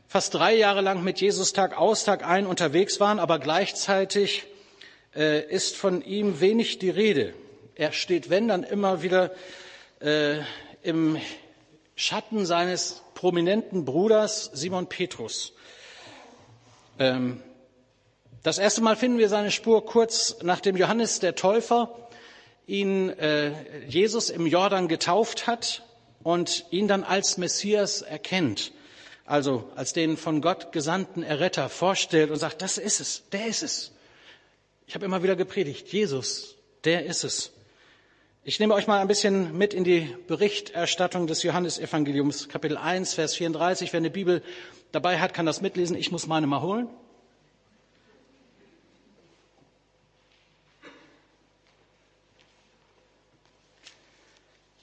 fast 0.07 0.33
drei 0.33 0.55
Jahre 0.55 0.81
lang 0.81 1.03
mit 1.03 1.19
Jesus 1.19 1.53
Tag 1.53 1.77
aus, 1.77 2.05
Tag 2.05 2.25
ein 2.25 2.47
unterwegs 2.47 2.99
waren, 2.99 3.19
aber 3.19 3.37
gleichzeitig 3.37 4.45
äh, 5.15 5.45
ist 5.45 5.75
von 5.75 6.01
ihm 6.01 6.39
wenig 6.39 6.79
die 6.79 6.89
Rede. 6.89 7.33
Er 7.75 7.91
steht, 7.91 8.29
wenn, 8.29 8.47
dann 8.47 8.63
immer 8.63 9.03
wieder 9.03 9.31
äh, 9.99 10.37
im 10.81 11.17
Schatten 11.99 12.45
seines 12.45 13.01
prominenten 13.13 13.83
Bruders 13.83 14.49
Simon 14.53 14.87
Petrus. 14.87 15.51
Ähm, 16.97 17.43
das 18.41 18.57
erste 18.57 18.79
Mal 18.79 18.95
finden 18.95 19.17
wir 19.17 19.27
seine 19.27 19.51
Spur 19.51 19.85
kurz 19.85 20.37
nachdem 20.41 20.77
Johannes 20.77 21.19
der 21.19 21.35
Täufer 21.35 21.93
ihn 22.67 23.09
äh, 23.09 23.51
Jesus 23.85 24.29
im 24.29 24.47
Jordan 24.47 24.87
getauft 24.87 25.45
hat 25.45 25.83
und 26.23 26.63
ihn 26.71 26.87
dann 26.87 27.03
als 27.03 27.37
Messias 27.37 28.01
erkennt, 28.01 28.71
also 29.25 29.69
als 29.75 29.91
den 29.91 30.15
von 30.15 30.39
Gott 30.39 30.71
gesandten 30.71 31.21
Erretter 31.21 31.67
vorstellt 31.67 32.31
und 32.31 32.37
sagt, 32.37 32.61
das 32.61 32.77
ist 32.77 33.01
es, 33.01 33.23
der 33.33 33.47
ist 33.47 33.61
es. 33.61 33.91
Ich 34.87 34.95
habe 34.95 35.03
immer 35.03 35.21
wieder 35.21 35.35
gepredigt, 35.35 35.91
Jesus, 35.91 36.55
der 36.85 37.05
ist 37.05 37.25
es. 37.25 37.51
Ich 38.49 38.59
nehme 38.59 38.73
euch 38.73 38.87
mal 38.87 38.99
ein 38.99 39.07
bisschen 39.07 39.55
mit 39.55 39.75
in 39.75 39.83
die 39.83 40.09
Berichterstattung 40.25 41.27
des 41.27 41.43
Johannesevangeliums, 41.43 42.49
Kapitel 42.49 42.77
1, 42.77 43.13
Vers 43.13 43.35
34. 43.35 43.93
Wer 43.93 43.99
eine 43.99 44.09
Bibel 44.09 44.41
dabei 44.91 45.19
hat, 45.19 45.35
kann 45.35 45.45
das 45.45 45.61
mitlesen. 45.61 45.95
Ich 45.95 46.11
muss 46.11 46.25
meine 46.25 46.47
mal 46.47 46.59
holen. 46.63 46.87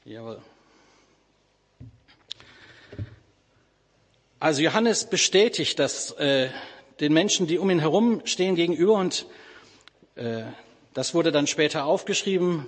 Jawohl. 0.04 0.40
Also 4.38 4.62
Johannes 4.62 5.06
bestätigt 5.10 5.80
das 5.80 6.12
äh, 6.12 6.50
den 7.00 7.12
Menschen, 7.12 7.48
die 7.48 7.58
um 7.58 7.68
ihn 7.70 7.80
herum 7.80 8.22
stehen, 8.26 8.54
gegenüber 8.54 8.92
und 8.92 9.26
Äh, 10.16 10.44
das 10.94 11.12
wurde 11.14 11.30
dann 11.30 11.46
später 11.46 11.84
aufgeschrieben. 11.84 12.66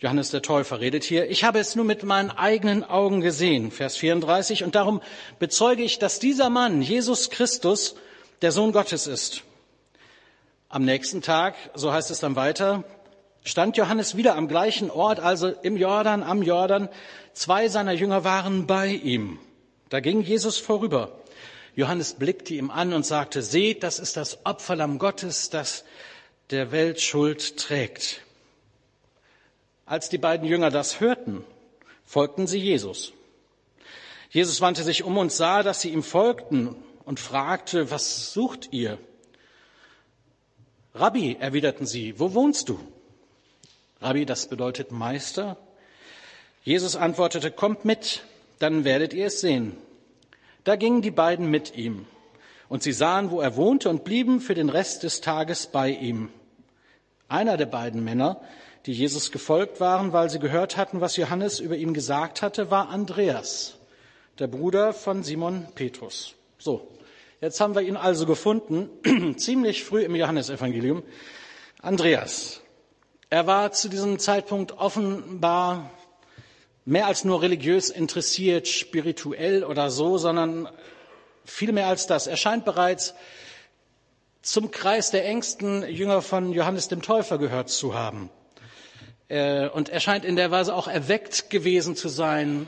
Johannes 0.00 0.30
der 0.30 0.42
Täufer 0.42 0.78
redet 0.78 1.02
hier. 1.02 1.28
Ich 1.28 1.42
habe 1.42 1.58
es 1.58 1.74
nur 1.74 1.84
mit 1.84 2.04
meinen 2.04 2.30
eigenen 2.30 2.84
Augen 2.84 3.20
gesehen, 3.20 3.72
Vers 3.72 3.96
34, 3.96 4.62
und 4.62 4.76
darum 4.76 5.00
bezeuge 5.40 5.82
ich, 5.82 5.98
dass 5.98 6.20
dieser 6.20 6.50
Mann, 6.50 6.82
Jesus 6.82 7.30
Christus, 7.30 7.96
der 8.40 8.52
Sohn 8.52 8.70
Gottes 8.70 9.08
ist. 9.08 9.42
Am 10.68 10.84
nächsten 10.84 11.20
Tag, 11.20 11.56
so 11.74 11.92
heißt 11.92 12.12
es 12.12 12.20
dann 12.20 12.36
weiter, 12.36 12.84
stand 13.42 13.76
Johannes 13.76 14.16
wieder 14.16 14.36
am 14.36 14.46
gleichen 14.46 14.88
Ort, 14.88 15.18
also 15.18 15.48
im 15.48 15.76
Jordan, 15.76 16.22
am 16.22 16.42
Jordan. 16.42 16.88
Zwei 17.32 17.68
seiner 17.68 17.92
Jünger 17.92 18.22
waren 18.22 18.68
bei 18.68 18.88
ihm. 18.88 19.40
Da 19.88 19.98
ging 19.98 20.20
Jesus 20.20 20.58
vorüber. 20.58 21.18
Johannes 21.74 22.14
blickte 22.14 22.54
ihm 22.54 22.70
an 22.70 22.92
und 22.92 23.04
sagte, 23.04 23.42
seht, 23.42 23.82
das 23.82 23.98
ist 23.98 24.16
das 24.16 24.46
Opferlamm 24.46 25.00
Gottes, 25.00 25.50
das 25.50 25.84
der 26.50 26.70
Welt 26.70 27.00
Schuld 27.00 27.56
trägt. 27.56 28.22
Als 29.88 30.10
die 30.10 30.18
beiden 30.18 30.46
Jünger 30.46 30.68
das 30.68 31.00
hörten, 31.00 31.44
folgten 32.04 32.46
sie 32.46 32.58
Jesus. 32.58 33.14
Jesus 34.28 34.60
wandte 34.60 34.82
sich 34.82 35.02
um 35.02 35.16
und 35.16 35.32
sah, 35.32 35.62
dass 35.62 35.80
sie 35.80 35.88
ihm 35.88 36.02
folgten 36.02 36.76
und 37.06 37.18
fragte, 37.18 37.90
was 37.90 38.34
sucht 38.34 38.68
ihr? 38.70 38.98
Rabbi, 40.94 41.38
erwiderten 41.40 41.86
sie, 41.86 42.20
wo 42.20 42.34
wohnst 42.34 42.68
du? 42.68 42.78
Rabbi, 44.02 44.26
das 44.26 44.48
bedeutet 44.48 44.92
Meister. 44.92 45.56
Jesus 46.64 46.94
antwortete, 46.94 47.50
kommt 47.50 47.86
mit, 47.86 48.24
dann 48.58 48.84
werdet 48.84 49.14
ihr 49.14 49.28
es 49.28 49.40
sehen. 49.40 49.74
Da 50.64 50.76
gingen 50.76 51.00
die 51.00 51.10
beiden 51.10 51.50
mit 51.50 51.74
ihm, 51.76 52.04
und 52.68 52.82
sie 52.82 52.92
sahen, 52.92 53.30
wo 53.30 53.40
er 53.40 53.56
wohnte, 53.56 53.88
und 53.88 54.04
blieben 54.04 54.42
für 54.42 54.54
den 54.54 54.68
Rest 54.68 55.02
des 55.02 55.22
Tages 55.22 55.66
bei 55.66 55.88
ihm. 55.88 56.28
Einer 57.26 57.56
der 57.56 57.66
beiden 57.66 58.04
Männer, 58.04 58.42
die 58.86 58.92
Jesus 58.92 59.32
gefolgt 59.32 59.80
waren, 59.80 60.12
weil 60.12 60.30
sie 60.30 60.38
gehört 60.38 60.76
hatten, 60.76 61.00
was 61.00 61.16
Johannes 61.16 61.60
über 61.60 61.76
ihn 61.76 61.94
gesagt 61.94 62.42
hatte, 62.42 62.70
war 62.70 62.88
Andreas, 62.88 63.76
der 64.38 64.46
Bruder 64.46 64.92
von 64.92 65.22
Simon 65.22 65.66
Petrus. 65.74 66.34
So, 66.58 66.88
jetzt 67.40 67.60
haben 67.60 67.74
wir 67.74 67.82
ihn 67.82 67.96
also 67.96 68.26
gefunden, 68.26 68.88
ziemlich 69.36 69.84
früh 69.84 70.02
im 70.02 70.14
Johannesevangelium. 70.14 71.02
Andreas, 71.80 72.60
er 73.30 73.46
war 73.46 73.72
zu 73.72 73.88
diesem 73.88 74.18
Zeitpunkt 74.18 74.72
offenbar 74.72 75.90
mehr 76.84 77.06
als 77.06 77.24
nur 77.24 77.42
religiös 77.42 77.90
interessiert, 77.90 78.66
spirituell 78.66 79.62
oder 79.62 79.90
so, 79.90 80.16
sondern 80.16 80.68
viel 81.44 81.72
mehr 81.72 81.88
als 81.88 82.06
das. 82.06 82.26
Er 82.26 82.38
scheint 82.38 82.64
bereits 82.64 83.14
zum 84.40 84.70
Kreis 84.70 85.10
der 85.10 85.26
engsten 85.26 85.86
Jünger 85.86 86.22
von 86.22 86.52
Johannes 86.52 86.88
dem 86.88 87.02
Täufer 87.02 87.36
gehört 87.36 87.68
zu 87.68 87.94
haben. 87.94 88.30
Äh, 89.28 89.68
und 89.68 89.88
er 89.88 90.00
scheint 90.00 90.24
in 90.24 90.36
der 90.36 90.50
Weise 90.50 90.74
auch 90.74 90.88
erweckt 90.88 91.50
gewesen 91.50 91.96
zu 91.96 92.08
sein, 92.08 92.66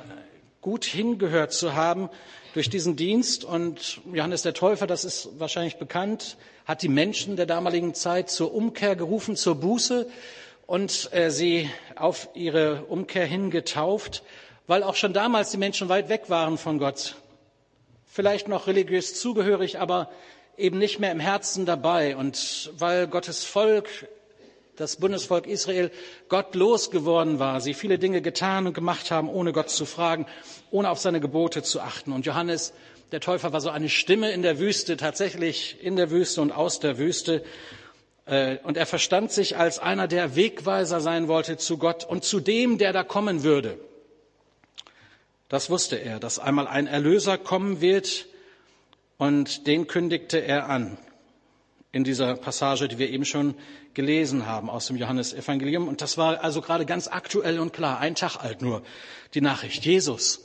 gut 0.60 0.84
hingehört 0.84 1.52
zu 1.52 1.74
haben 1.74 2.10
durch 2.54 2.68
diesen 2.68 2.96
Dienst. 2.96 3.44
Und 3.44 4.00
Johannes 4.12 4.42
der 4.42 4.54
Täufer, 4.54 4.86
das 4.86 5.04
ist 5.04 5.30
wahrscheinlich 5.38 5.76
bekannt, 5.78 6.36
hat 6.66 6.82
die 6.82 6.88
Menschen 6.88 7.36
der 7.36 7.46
damaligen 7.46 7.94
Zeit 7.94 8.30
zur 8.30 8.54
Umkehr 8.54 8.96
gerufen, 8.96 9.36
zur 9.36 9.54
Buße 9.56 10.06
und 10.66 11.12
äh, 11.12 11.30
sie 11.30 11.70
auf 11.96 12.28
ihre 12.34 12.84
Umkehr 12.84 13.26
hin 13.26 13.50
getauft, 13.50 14.22
weil 14.66 14.82
auch 14.82 14.94
schon 14.94 15.12
damals 15.12 15.50
die 15.50 15.56
Menschen 15.56 15.88
weit 15.88 16.08
weg 16.08 16.24
waren 16.28 16.58
von 16.58 16.78
Gott. 16.78 17.16
Vielleicht 18.06 18.48
noch 18.48 18.66
religiös 18.66 19.18
zugehörig, 19.18 19.78
aber 19.78 20.10
eben 20.56 20.78
nicht 20.78 20.98
mehr 20.98 21.12
im 21.12 21.20
Herzen 21.20 21.64
dabei. 21.64 22.16
Und 22.16 22.70
weil 22.76 23.06
Gottes 23.06 23.44
Volk, 23.44 23.88
das 24.80 24.96
Bundesvolk 24.96 25.46
Israel, 25.46 25.90
gottlos 26.30 26.90
geworden 26.90 27.38
war, 27.38 27.60
sie 27.60 27.75
viele 27.75 27.99
Dinge 27.99 28.22
getan 28.22 28.66
und 28.66 28.72
gemacht 28.72 29.10
haben, 29.10 29.28
ohne 29.28 29.52
Gott 29.52 29.68
zu 29.68 29.84
fragen, 29.84 30.26
ohne 30.70 30.88
auf 30.88 30.99
seine 30.99 31.20
Gebote 31.20 31.62
zu 31.62 31.80
achten. 31.80 32.12
Und 32.12 32.25
Johannes, 32.25 32.72
der 33.12 33.20
Täufer, 33.20 33.52
war 33.52 33.60
so 33.60 33.68
eine 33.68 33.90
Stimme 33.90 34.30
in 34.32 34.40
der 34.40 34.58
Wüste, 34.58 34.96
tatsächlich 34.96 35.76
in 35.82 35.96
der 35.96 36.10
Wüste 36.10 36.40
und 36.40 36.50
aus 36.50 36.80
der 36.80 36.96
Wüste. 36.96 37.44
Äh, 38.25 38.56
und 38.62 38.78
er 38.78 38.87
verstand 38.87 39.32
sich 39.32 39.58
als 39.58 39.78
einer, 39.78 40.08
der 40.08 40.34
Wegweiser 40.34 41.00
sein 41.02 41.28
wollte 41.28 41.58
zu 41.58 41.76
Gott 41.76 42.04
und 42.04 42.25
zu 42.25 42.40
dem, 42.40 42.78
der 42.78 42.94
da 42.94 43.04
kommen 43.04 43.42
würde. 43.42 43.78
Das 45.50 45.68
wusste 45.68 45.96
er, 45.96 46.18
dass 46.20 46.38
einmal 46.38 46.66
ein 46.66 46.87
Erlöser 46.87 47.37
kommen 47.37 47.82
wird 47.82 48.26
und 49.18 49.66
den 49.66 49.87
kündigte 49.88 50.38
er 50.38 50.70
an 50.70 50.96
in 51.92 52.04
dieser 52.04 52.37
Passage, 52.37 52.88
die 52.88 52.99
wir 52.99 53.11
eben 53.11 53.25
schon 53.25 53.54
gelesen 53.94 54.47
haben 54.47 54.70
aus 54.70 54.87
dem 54.87 54.97
Johannesevangelium. 54.97 55.88
Und 55.88 56.00
das 56.02 56.16
war 56.18 56.42
also 56.44 56.61
gerade 56.61 56.87
ganz 56.87 57.09
aktuell 57.09 57.59
und 57.59 57.73
klar, 57.73 57.99
ein 57.99 58.14
Tag 58.14 58.37
alt 58.37 58.62
nur, 58.62 58.82
die 59.35 59.40
Nachricht. 59.40 59.85
Jesus, 59.85 60.44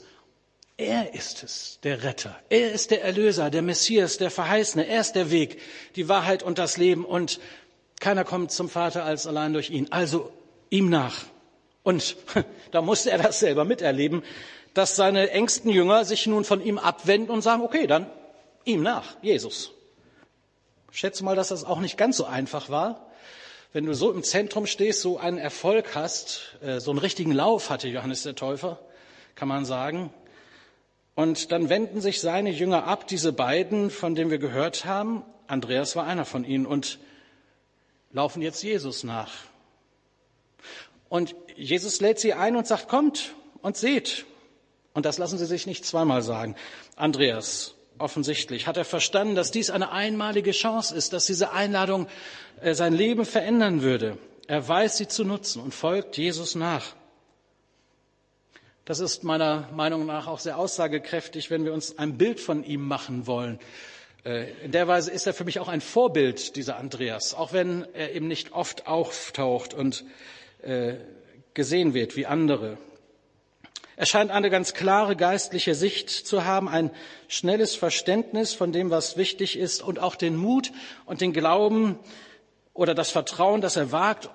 er 0.76 1.14
ist 1.14 1.42
es, 1.44 1.78
der 1.84 2.02
Retter. 2.02 2.36
Er 2.50 2.72
ist 2.72 2.90
der 2.90 3.02
Erlöser, 3.02 3.50
der 3.50 3.62
Messias, 3.62 4.18
der 4.18 4.30
Verheißene. 4.30 4.86
Er 4.86 5.00
ist 5.00 5.12
der 5.12 5.30
Weg, 5.30 5.60
die 5.94 6.08
Wahrheit 6.08 6.42
und 6.42 6.58
das 6.58 6.76
Leben. 6.76 7.04
Und 7.04 7.40
keiner 8.00 8.24
kommt 8.24 8.50
zum 8.50 8.68
Vater 8.68 9.04
als 9.04 9.26
allein 9.26 9.52
durch 9.52 9.70
ihn. 9.70 9.86
Also 9.90 10.32
ihm 10.68 10.90
nach. 10.90 11.24
Und 11.84 12.16
da 12.72 12.82
musste 12.82 13.12
er 13.12 13.18
das 13.18 13.38
selber 13.38 13.64
miterleben, 13.64 14.22
dass 14.74 14.96
seine 14.96 15.30
engsten 15.30 15.70
Jünger 15.70 16.04
sich 16.04 16.26
nun 16.26 16.44
von 16.44 16.60
ihm 16.60 16.76
abwenden 16.76 17.30
und 17.30 17.40
sagen, 17.40 17.62
okay, 17.62 17.86
dann 17.86 18.10
ihm 18.64 18.82
nach, 18.82 19.16
Jesus. 19.22 19.72
Schätze 20.90 21.24
mal, 21.24 21.36
dass 21.36 21.48
das 21.48 21.64
auch 21.64 21.80
nicht 21.80 21.96
ganz 21.96 22.16
so 22.16 22.24
einfach 22.24 22.70
war. 22.70 23.06
Wenn 23.72 23.86
du 23.86 23.94
so 23.94 24.12
im 24.12 24.22
Zentrum 24.22 24.66
stehst, 24.66 25.02
so 25.02 25.18
einen 25.18 25.38
Erfolg 25.38 25.94
hast, 25.94 26.56
äh, 26.62 26.80
so 26.80 26.90
einen 26.90 26.98
richtigen 26.98 27.32
Lauf 27.32 27.70
hatte 27.70 27.88
Johannes 27.88 28.22
der 28.22 28.34
Täufer, 28.34 28.78
kann 29.34 29.48
man 29.48 29.64
sagen. 29.64 30.12
Und 31.14 31.50
dann 31.52 31.68
wenden 31.68 32.00
sich 32.00 32.20
seine 32.20 32.50
Jünger 32.50 32.84
ab, 32.84 33.06
diese 33.06 33.32
beiden, 33.32 33.90
von 33.90 34.14
denen 34.14 34.30
wir 34.30 34.38
gehört 34.38 34.84
haben. 34.84 35.24
Andreas 35.46 35.96
war 35.96 36.06
einer 36.06 36.24
von 36.24 36.44
ihnen. 36.44 36.66
Und 36.66 36.98
laufen 38.12 38.42
jetzt 38.42 38.62
Jesus 38.62 39.04
nach. 39.04 39.32
Und 41.08 41.34
Jesus 41.54 42.00
lädt 42.00 42.18
sie 42.18 42.34
ein 42.34 42.56
und 42.56 42.66
sagt, 42.66 42.88
kommt 42.88 43.34
und 43.62 43.76
seht. 43.76 44.24
Und 44.94 45.06
das 45.06 45.18
lassen 45.18 45.38
Sie 45.38 45.46
sich 45.46 45.66
nicht 45.66 45.84
zweimal 45.84 46.22
sagen. 46.22 46.56
Andreas, 46.96 47.74
offensichtlich, 47.98 48.66
hat 48.66 48.76
er 48.76 48.84
verstanden, 48.84 49.34
dass 49.34 49.50
dies 49.50 49.70
eine 49.70 49.92
einmalige 49.92 50.52
Chance 50.52 50.94
ist, 50.94 51.12
dass 51.12 51.26
diese 51.26 51.52
Einladung 51.52 52.06
äh, 52.60 52.74
sein 52.74 52.94
Leben 52.94 53.24
verändern 53.24 53.82
würde. 53.82 54.18
Er 54.46 54.66
weiß 54.66 54.96
sie 54.96 55.08
zu 55.08 55.24
nutzen 55.24 55.60
und 55.62 55.74
folgt 55.74 56.16
Jesus 56.16 56.54
nach. 56.54 56.94
Das 58.84 59.00
ist 59.00 59.24
meiner 59.24 59.68
Meinung 59.72 60.06
nach 60.06 60.28
auch 60.28 60.38
sehr 60.38 60.58
aussagekräftig, 60.58 61.50
wenn 61.50 61.64
wir 61.64 61.72
uns 61.72 61.98
ein 61.98 62.16
Bild 62.16 62.38
von 62.38 62.62
ihm 62.62 62.86
machen 62.86 63.26
wollen. 63.26 63.58
Äh, 64.24 64.50
in 64.64 64.70
der 64.72 64.86
Weise 64.86 65.10
ist 65.10 65.26
er 65.26 65.34
für 65.34 65.44
mich 65.44 65.58
auch 65.58 65.68
ein 65.68 65.80
Vorbild, 65.80 66.54
dieser 66.56 66.76
Andreas, 66.76 67.34
auch 67.34 67.52
wenn 67.52 67.84
er 67.94 68.14
eben 68.14 68.28
nicht 68.28 68.52
oft 68.52 68.86
auftaucht 68.86 69.74
und 69.74 70.04
äh, 70.62 70.94
gesehen 71.54 71.94
wird 71.94 72.16
wie 72.16 72.26
andere. 72.26 72.78
Er 73.96 74.06
scheint 74.06 74.30
eine 74.30 74.50
ganz 74.50 74.74
klare 74.74 75.16
geistliche 75.16 75.74
Sicht 75.74 76.10
zu 76.10 76.44
haben, 76.44 76.68
ein 76.68 76.90
schnelles 77.28 77.74
Verständnis 77.74 78.52
von 78.52 78.72
dem, 78.72 78.90
was 78.90 79.16
wichtig 79.16 79.58
ist 79.58 79.82
und 79.82 79.98
auch 79.98 80.16
den 80.16 80.36
Mut 80.36 80.72
und 81.06 81.20
den 81.20 81.32
Glauben 81.32 81.98
oder 82.74 82.94
das 82.94 83.10
Vertrauen, 83.10 83.60
dass 83.60 83.76
er 83.76 83.92
wagt, 83.92 84.28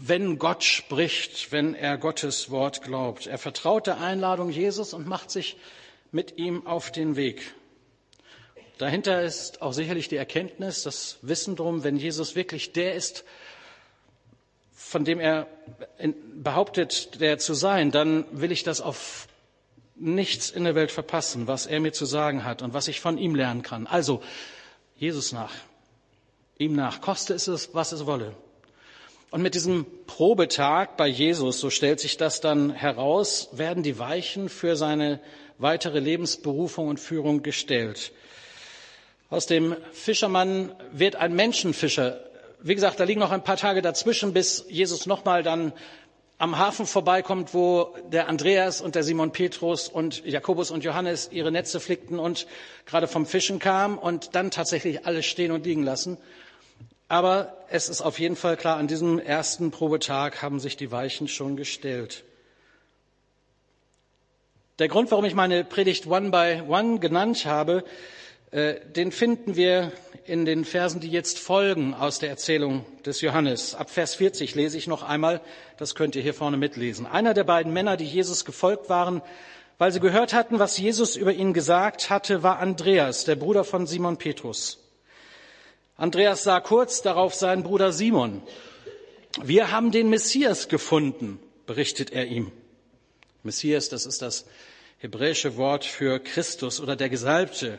wenn 0.00 0.38
Gott 0.38 0.64
spricht, 0.64 1.52
wenn 1.52 1.74
er 1.74 1.96
Gottes 1.96 2.50
Wort 2.50 2.82
glaubt. 2.82 3.26
Er 3.26 3.38
vertraut 3.38 3.86
der 3.86 4.00
Einladung 4.00 4.50
Jesus 4.50 4.92
und 4.92 5.06
macht 5.06 5.30
sich 5.30 5.56
mit 6.10 6.38
ihm 6.38 6.66
auf 6.66 6.90
den 6.90 7.16
Weg. 7.16 7.54
Dahinter 8.78 9.22
ist 9.22 9.60
auch 9.60 9.72
sicherlich 9.72 10.08
die 10.08 10.16
Erkenntnis, 10.16 10.84
das 10.84 11.18
Wissen 11.22 11.56
drum, 11.56 11.82
wenn 11.82 11.96
Jesus 11.96 12.36
wirklich 12.36 12.72
der 12.72 12.94
ist, 12.94 13.24
von 14.78 15.04
dem 15.04 15.18
er 15.18 15.48
behauptet, 16.36 17.20
der 17.20 17.38
zu 17.38 17.52
sein, 17.52 17.90
dann 17.90 18.24
will 18.30 18.52
ich 18.52 18.62
das 18.62 18.80
auf 18.80 19.26
nichts 19.96 20.50
in 20.50 20.62
der 20.62 20.76
Welt 20.76 20.92
verpassen, 20.92 21.48
was 21.48 21.66
er 21.66 21.80
mir 21.80 21.92
zu 21.92 22.06
sagen 22.06 22.44
hat 22.44 22.62
und 22.62 22.74
was 22.74 22.86
ich 22.86 23.00
von 23.00 23.18
ihm 23.18 23.34
lernen 23.34 23.62
kann. 23.62 23.88
Also 23.88 24.22
Jesus 24.96 25.32
nach, 25.32 25.52
ihm 26.58 26.74
nach, 26.74 27.00
koste 27.00 27.34
es, 27.34 27.74
was 27.74 27.90
es 27.90 28.06
wolle. 28.06 28.34
Und 29.32 29.42
mit 29.42 29.56
diesem 29.56 29.84
Probetag 30.06 30.96
bei 30.96 31.08
Jesus, 31.08 31.58
so 31.58 31.70
stellt 31.70 31.98
sich 31.98 32.16
das 32.16 32.40
dann 32.40 32.70
heraus, 32.70 33.48
werden 33.52 33.82
die 33.82 33.98
Weichen 33.98 34.48
für 34.48 34.76
seine 34.76 35.20
weitere 35.58 35.98
Lebensberufung 35.98 36.86
und 36.86 37.00
Führung 37.00 37.42
gestellt. 37.42 38.12
Aus 39.28 39.46
dem 39.46 39.76
Fischermann 39.92 40.72
wird 40.92 41.16
ein 41.16 41.34
Menschenfischer. 41.34 42.27
Wie 42.60 42.74
gesagt, 42.74 42.98
da 42.98 43.04
liegen 43.04 43.20
noch 43.20 43.30
ein 43.30 43.44
paar 43.44 43.56
Tage 43.56 43.82
dazwischen, 43.82 44.32
bis 44.32 44.64
Jesus 44.68 45.06
nochmal 45.06 45.44
dann 45.44 45.72
am 46.38 46.58
Hafen 46.58 46.86
vorbeikommt, 46.86 47.54
wo 47.54 47.94
der 48.10 48.28
Andreas 48.28 48.80
und 48.80 48.96
der 48.96 49.04
Simon 49.04 49.30
Petrus 49.30 49.88
und 49.88 50.24
Jakobus 50.24 50.72
und 50.72 50.82
Johannes 50.82 51.28
ihre 51.30 51.52
Netze 51.52 51.78
flickten 51.78 52.18
und 52.18 52.48
gerade 52.84 53.06
vom 53.06 53.26
Fischen 53.26 53.60
kam 53.60 53.96
und 53.96 54.34
dann 54.34 54.50
tatsächlich 54.50 55.06
alles 55.06 55.26
stehen 55.26 55.52
und 55.52 55.66
liegen 55.66 55.84
lassen. 55.84 56.16
Aber 57.06 57.56
es 57.70 57.88
ist 57.88 58.02
auf 58.02 58.18
jeden 58.18 58.36
Fall 58.36 58.56
klar, 58.56 58.76
an 58.76 58.88
diesem 58.88 59.20
ersten 59.20 59.70
Probetag 59.70 60.42
haben 60.42 60.58
sich 60.58 60.76
die 60.76 60.90
Weichen 60.90 61.28
schon 61.28 61.56
gestellt. 61.56 62.24
Der 64.80 64.88
Grund, 64.88 65.12
warum 65.12 65.24
ich 65.24 65.34
meine 65.34 65.62
Predigt 65.62 66.06
One 66.08 66.30
by 66.30 66.62
One 66.68 66.98
genannt 66.98 67.46
habe, 67.46 67.84
den 68.52 69.12
finden 69.12 69.56
wir 69.56 69.92
in 70.24 70.44
den 70.44 70.64
Versen, 70.64 71.00
die 71.00 71.10
jetzt 71.10 71.38
folgen 71.38 71.94
aus 71.94 72.18
der 72.18 72.30
Erzählung 72.30 72.84
des 73.04 73.20
Johannes. 73.20 73.74
Ab 73.74 73.90
Vers 73.90 74.14
40 74.14 74.54
lese 74.54 74.78
ich 74.78 74.86
noch 74.86 75.02
einmal, 75.02 75.40
das 75.76 75.94
könnt 75.94 76.16
ihr 76.16 76.22
hier 76.22 76.34
vorne 76.34 76.56
mitlesen. 76.56 77.06
Einer 77.06 77.34
der 77.34 77.44
beiden 77.44 77.72
Männer, 77.72 77.96
die 77.96 78.06
Jesus 78.06 78.44
gefolgt 78.44 78.88
waren, 78.88 79.22
weil 79.78 79.92
sie 79.92 80.00
gehört 80.00 80.32
hatten, 80.32 80.58
was 80.58 80.76
Jesus 80.78 81.16
über 81.16 81.32
ihn 81.32 81.52
gesagt 81.52 82.10
hatte, 82.10 82.42
war 82.42 82.58
Andreas, 82.58 83.24
der 83.24 83.36
Bruder 83.36 83.64
von 83.64 83.86
Simon 83.86 84.16
Petrus. 84.16 84.78
Andreas 85.96 86.42
sah 86.42 86.60
kurz 86.60 87.02
darauf 87.02 87.34
seinen 87.34 87.62
Bruder 87.62 87.92
Simon. 87.92 88.42
Wir 89.42 89.70
haben 89.70 89.92
den 89.92 90.08
Messias 90.08 90.68
gefunden, 90.68 91.38
berichtet 91.66 92.12
er 92.12 92.26
ihm. 92.26 92.50
Messias, 93.42 93.88
das 93.88 94.04
ist 94.04 94.22
das 94.22 94.46
hebräische 94.98 95.56
Wort 95.56 95.84
für 95.84 96.18
Christus 96.18 96.80
oder 96.80 96.96
der 96.96 97.08
Gesalbte. 97.08 97.78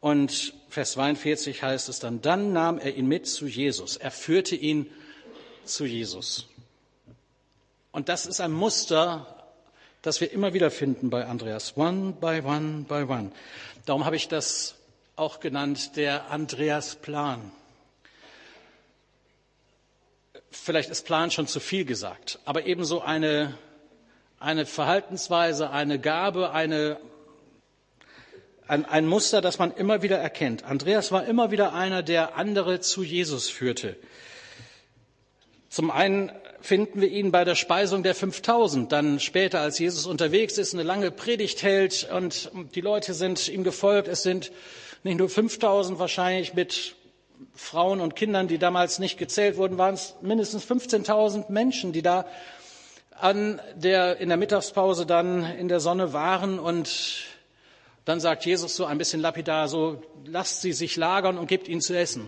Und 0.00 0.54
Vers 0.68 0.92
42 0.92 1.62
heißt 1.62 1.88
es 1.88 1.98
dann, 1.98 2.20
dann 2.20 2.52
nahm 2.52 2.78
er 2.78 2.94
ihn 2.94 3.06
mit 3.06 3.26
zu 3.26 3.46
Jesus. 3.46 3.96
Er 3.96 4.10
führte 4.10 4.54
ihn 4.54 4.90
zu 5.64 5.84
Jesus. 5.84 6.46
Und 7.90 8.08
das 8.08 8.26
ist 8.26 8.40
ein 8.40 8.52
Muster, 8.52 9.26
das 10.02 10.20
wir 10.20 10.30
immer 10.32 10.54
wieder 10.54 10.70
finden 10.70 11.10
bei 11.10 11.24
Andreas. 11.24 11.76
One 11.76 12.12
by 12.12 12.42
one 12.44 12.84
by 12.88 13.02
one. 13.02 13.32
Darum 13.86 14.04
habe 14.04 14.16
ich 14.16 14.28
das 14.28 14.76
auch 15.16 15.40
genannt 15.40 15.96
der 15.96 16.30
Andreas-Plan. 16.30 17.50
Vielleicht 20.50 20.90
ist 20.90 21.04
Plan 21.04 21.30
schon 21.30 21.46
zu 21.46 21.60
viel 21.60 21.84
gesagt, 21.84 22.38
aber 22.44 22.66
ebenso 22.66 23.00
eine, 23.00 23.58
eine 24.38 24.64
Verhaltensweise, 24.64 25.70
eine 25.70 25.98
Gabe, 25.98 26.52
eine, 26.52 26.98
ein, 28.68 28.84
ein 28.84 29.06
Muster, 29.06 29.40
das 29.40 29.58
man 29.58 29.72
immer 29.72 30.02
wieder 30.02 30.18
erkennt. 30.18 30.64
Andreas 30.64 31.10
war 31.10 31.26
immer 31.26 31.50
wieder 31.50 31.72
einer, 31.72 32.02
der 32.02 32.36
andere 32.36 32.80
zu 32.80 33.02
Jesus 33.02 33.48
führte. 33.48 33.96
Zum 35.70 35.90
einen 35.90 36.30
finden 36.60 37.00
wir 37.00 37.08
ihn 37.08 37.30
bei 37.30 37.44
der 37.44 37.54
Speisung 37.54 38.02
der 38.02 38.14
5000, 38.14 38.90
dann 38.90 39.20
später, 39.20 39.60
als 39.60 39.78
Jesus 39.78 40.06
unterwegs 40.06 40.58
ist, 40.58 40.74
eine 40.74 40.82
lange 40.82 41.10
Predigt 41.10 41.62
hält 41.62 42.08
und 42.12 42.50
die 42.74 42.80
Leute 42.80 43.14
sind 43.14 43.48
ihm 43.48 43.64
gefolgt. 43.64 44.08
Es 44.08 44.22
sind 44.22 44.52
nicht 45.02 45.18
nur 45.18 45.28
5000 45.28 45.98
wahrscheinlich 45.98 46.54
mit 46.54 46.94
Frauen 47.54 48.00
und 48.00 48.16
Kindern, 48.16 48.48
die 48.48 48.58
damals 48.58 48.98
nicht 48.98 49.18
gezählt 49.18 49.56
wurden, 49.56 49.78
waren 49.78 49.94
es 49.94 50.16
mindestens 50.20 50.64
15.000 50.64 51.50
Menschen, 51.50 51.92
die 51.92 52.02
da 52.02 52.26
an 53.12 53.60
der, 53.76 54.18
in 54.18 54.28
der 54.28 54.38
Mittagspause 54.38 55.06
dann 55.06 55.44
in 55.44 55.68
der 55.68 55.80
Sonne 55.80 56.12
waren 56.12 56.58
und 56.58 56.88
dann 58.08 58.20
sagt 58.20 58.46
Jesus 58.46 58.74
so 58.74 58.86
ein 58.86 58.96
bisschen 58.96 59.20
lapidar, 59.20 59.68
so 59.68 60.00
lasst 60.24 60.62
sie 60.62 60.72
sich 60.72 60.96
lagern 60.96 61.36
und 61.36 61.46
gebt 61.46 61.68
ihnen 61.68 61.82
zu 61.82 61.94
essen. 61.94 62.26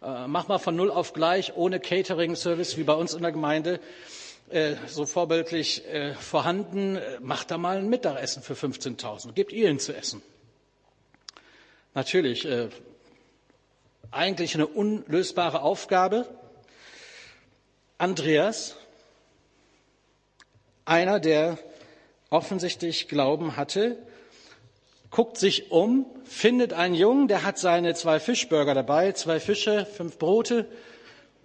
Äh, 0.00 0.28
mach 0.28 0.46
mal 0.46 0.58
von 0.58 0.76
null 0.76 0.92
auf 0.92 1.14
gleich, 1.14 1.56
ohne 1.56 1.80
Catering-Service 1.80 2.76
wie 2.76 2.84
bei 2.84 2.92
uns 2.92 3.12
in 3.12 3.22
der 3.22 3.32
Gemeinde, 3.32 3.80
äh, 4.48 4.76
so 4.86 5.04
vorbildlich 5.04 5.84
äh, 5.88 6.14
vorhanden. 6.14 7.00
Macht 7.18 7.50
da 7.50 7.58
mal 7.58 7.78
ein 7.78 7.88
Mittagessen 7.88 8.40
für 8.44 8.54
15.000, 8.54 9.32
gebt 9.32 9.50
ihnen 9.50 9.80
zu 9.80 9.96
essen. 9.96 10.22
Natürlich, 11.94 12.44
äh, 12.44 12.68
eigentlich 14.12 14.54
eine 14.54 14.68
unlösbare 14.68 15.60
Aufgabe. 15.60 16.28
Andreas, 17.98 18.76
einer, 20.84 21.18
der 21.18 21.58
offensichtlich 22.30 23.08
Glauben 23.08 23.56
hatte, 23.56 23.98
guckt 25.10 25.36
sich 25.38 25.70
um, 25.70 26.06
findet 26.24 26.72
einen 26.72 26.94
Jungen, 26.94 27.28
der 27.28 27.44
hat 27.44 27.58
seine 27.58 27.94
zwei 27.94 28.20
Fischburger 28.20 28.74
dabei, 28.74 29.12
zwei 29.12 29.40
Fische, 29.40 29.86
fünf 29.86 30.18
Brote, 30.18 30.66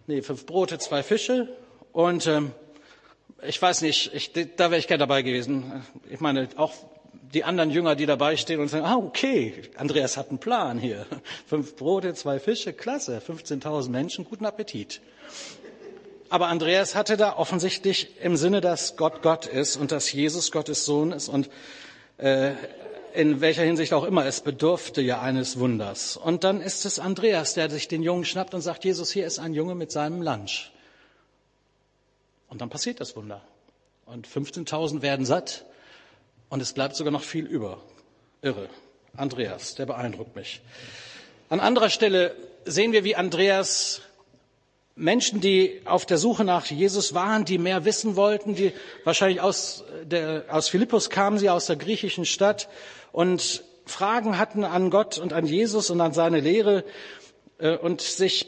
nee, 0.08 0.21
fünf 0.21 0.45
Brote, 0.45 0.78
zwei 0.78 1.04
Fische 1.04 1.56
und 1.91 2.28
ähm, 2.28 2.51
ich 3.47 3.62
weiß 3.62 3.82
nicht, 3.82 4.13
ich, 4.13 4.32
da 4.34 4.71
wäre 4.71 4.78
ich 4.78 4.88
gerne 4.88 5.01
dabei 5.01 5.21
gewesen. 5.21 5.84
Ich 6.10 6.19
meine, 6.19 6.47
auch 6.56 6.73
die 7.34 7.43
anderen 7.43 7.69
Jünger, 7.69 7.95
die 7.95 8.06
dabei 8.06 8.38
stehen 8.38 8.60
und 8.60 8.69
sagen, 8.69 8.86
ah, 8.86 8.95
okay, 8.95 9.54
Andreas 9.75 10.17
hat 10.17 10.30
einen 10.30 10.39
Plan 10.39 10.80
hier. 10.80 11.06
Fünf 11.47 11.75
Brote, 11.75 12.13
zwei 12.13 12.39
Fische, 12.39 12.73
klasse, 12.73 13.21
15.000 13.25 13.89
Menschen, 13.89 14.25
guten 14.25 14.45
Appetit. 14.45 15.01
Aber 16.30 16.47
Andreas 16.47 16.95
hatte 16.95 17.17
da 17.17 17.36
offensichtlich 17.36 18.21
im 18.21 18.36
Sinne, 18.36 18.62
dass 18.62 18.95
Gott 18.97 19.21
Gott 19.21 19.45
ist 19.45 19.75
und 19.75 19.91
dass 19.91 20.12
Jesus 20.12 20.51
Gottes 20.51 20.86
Sohn 20.86 21.12
ist 21.12 21.30
und 21.30 21.49
äh, 22.17 22.51
in 23.15 23.41
welcher 23.41 23.63
Hinsicht 23.63 23.93
auch 23.93 24.04
immer, 24.04 24.25
es 24.25 24.41
bedurfte 24.41 25.01
ja 25.01 25.21
eines 25.21 25.58
Wunders. 25.60 26.17
Und 26.17 26.43
dann 26.43 26.62
ist 26.62 26.86
es 26.86 26.99
Andreas, 26.99 27.54
der 27.54 27.69
sich 27.69 27.88
den 27.88 28.04
Jungen 28.04 28.25
schnappt 28.25 28.54
und 28.54 28.62
sagt, 28.62 28.84
Jesus, 28.84 29.12
hier 29.12 29.25
ist 29.25 29.39
ein 29.39 29.54
Junge 29.54 29.75
mit 29.75 29.91
seinem 29.91 30.21
Lunch. 30.21 30.71
Und 32.49 32.62
dann 32.62 32.69
passiert 32.69 32.99
das 32.99 33.15
Wunder. 33.15 33.41
Und 34.06 34.28
15.000 34.28 35.01
werden 35.01 35.25
satt 35.25 35.65
und 36.49 36.62
es 36.62 36.73
bleibt 36.73 36.95
sogar 36.95 37.12
noch 37.12 37.23
viel 37.23 37.45
über. 37.45 37.82
Irre. 38.41 38.69
Andreas, 39.17 39.75
der 39.75 39.86
beeindruckt 39.86 40.36
mich. 40.36 40.62
An 41.49 41.60
anderer 41.60 41.89
Stelle 41.89 42.36
sehen 42.65 42.91
wir, 42.91 43.04
wie 43.04 43.15
Andreas 43.15 44.01
Menschen, 44.96 45.42
die 45.42 45.82
auf 45.84 46.06
der 46.06 46.18
Suche 46.18 46.46
nach 46.46 46.66
Jesus 46.68 47.14
waren, 47.14 47.44
die 47.44 47.58
mehr 47.58 47.84
wissen 47.84 48.16
wollten, 48.16 48.56
die 48.56 48.72
wahrscheinlich 49.04 49.42
aus, 49.42 49.84
der, 50.04 50.46
aus 50.48 50.70
Philippus 50.70 51.10
kamen 51.10 51.38
sie, 51.38 51.50
aus 51.50 51.66
der 51.66 51.76
griechischen 51.76 52.26
Stadt 52.26 52.70
und 53.12 53.64
Fragen 53.86 54.38
hatten 54.38 54.64
an 54.64 54.90
Gott 54.90 55.18
und 55.18 55.34
an 55.34 55.46
Jesus 55.46 55.90
und 55.90 56.00
an 56.00 56.14
seine 56.14 56.40
Lehre 56.40 56.86
äh, 57.58 57.76
und 57.78 58.02
sich 58.02 58.48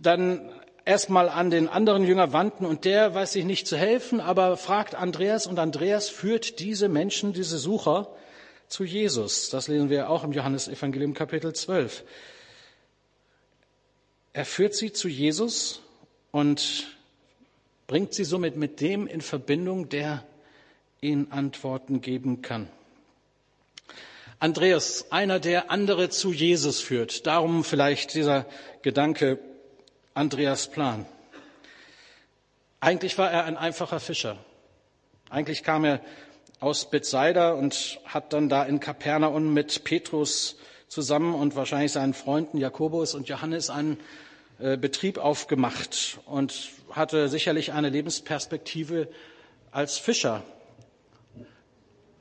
dann 0.00 0.52
erstmal 0.84 1.28
an 1.28 1.50
den 1.50 1.68
anderen 1.68 2.04
Jünger 2.04 2.32
wandten 2.32 2.64
und 2.64 2.84
der 2.84 3.12
weiß 3.14 3.32
sich 3.32 3.44
nicht 3.44 3.66
zu 3.66 3.76
helfen, 3.76 4.20
aber 4.20 4.56
fragt 4.56 4.94
Andreas 4.94 5.48
und 5.48 5.58
Andreas 5.58 6.08
führt 6.08 6.60
diese 6.60 6.88
Menschen, 6.88 7.32
diese 7.32 7.58
Sucher 7.58 8.08
zu 8.68 8.84
Jesus. 8.84 9.50
Das 9.50 9.66
lesen 9.66 9.90
wir 9.90 10.08
auch 10.08 10.22
im 10.22 10.32
Johannesevangelium 10.32 11.12
Kapitel 11.12 11.52
12. 11.52 12.04
Er 14.32 14.44
führt 14.44 14.74
sie 14.74 14.92
zu 14.92 15.08
Jesus 15.08 15.82
und 16.30 16.86
bringt 17.86 18.14
sie 18.14 18.24
somit 18.24 18.56
mit 18.56 18.80
dem 18.80 19.06
in 19.06 19.20
Verbindung, 19.20 19.88
der 19.88 20.24
ihnen 21.00 21.32
Antworten 21.32 22.00
geben 22.00 22.42
kann. 22.42 22.68
Andreas, 24.40 25.10
einer, 25.10 25.40
der 25.40 25.70
andere 25.70 26.10
zu 26.10 26.32
Jesus 26.32 26.80
führt. 26.80 27.26
Darum 27.26 27.64
vielleicht 27.64 28.14
dieser 28.14 28.46
Gedanke, 28.82 29.40
Andreas 30.14 30.68
Plan. 30.68 31.06
Eigentlich 32.80 33.18
war 33.18 33.30
er 33.30 33.44
ein 33.44 33.56
einfacher 33.56 33.98
Fischer. 33.98 34.38
Eigentlich 35.30 35.64
kam 35.64 35.84
er 35.84 36.00
aus 36.60 36.88
Bethsaida 36.90 37.52
und 37.52 38.00
hat 38.04 38.32
dann 38.32 38.48
da 38.48 38.64
in 38.64 38.80
Kapernaum 38.80 39.52
mit 39.52 39.82
Petrus 39.84 40.56
zusammen 40.86 41.34
und 41.34 41.56
wahrscheinlich 41.56 41.92
seinen 41.92 42.14
Freunden 42.14 42.58
Jakobus 42.58 43.14
und 43.14 43.28
Johannes 43.28 43.70
einen 43.70 43.98
Betrieb 44.58 45.18
aufgemacht 45.18 46.18
und 46.26 46.70
hatte 46.90 47.28
sicherlich 47.28 47.72
eine 47.72 47.90
Lebensperspektive 47.90 49.08
als 49.70 49.98
Fischer. 49.98 50.42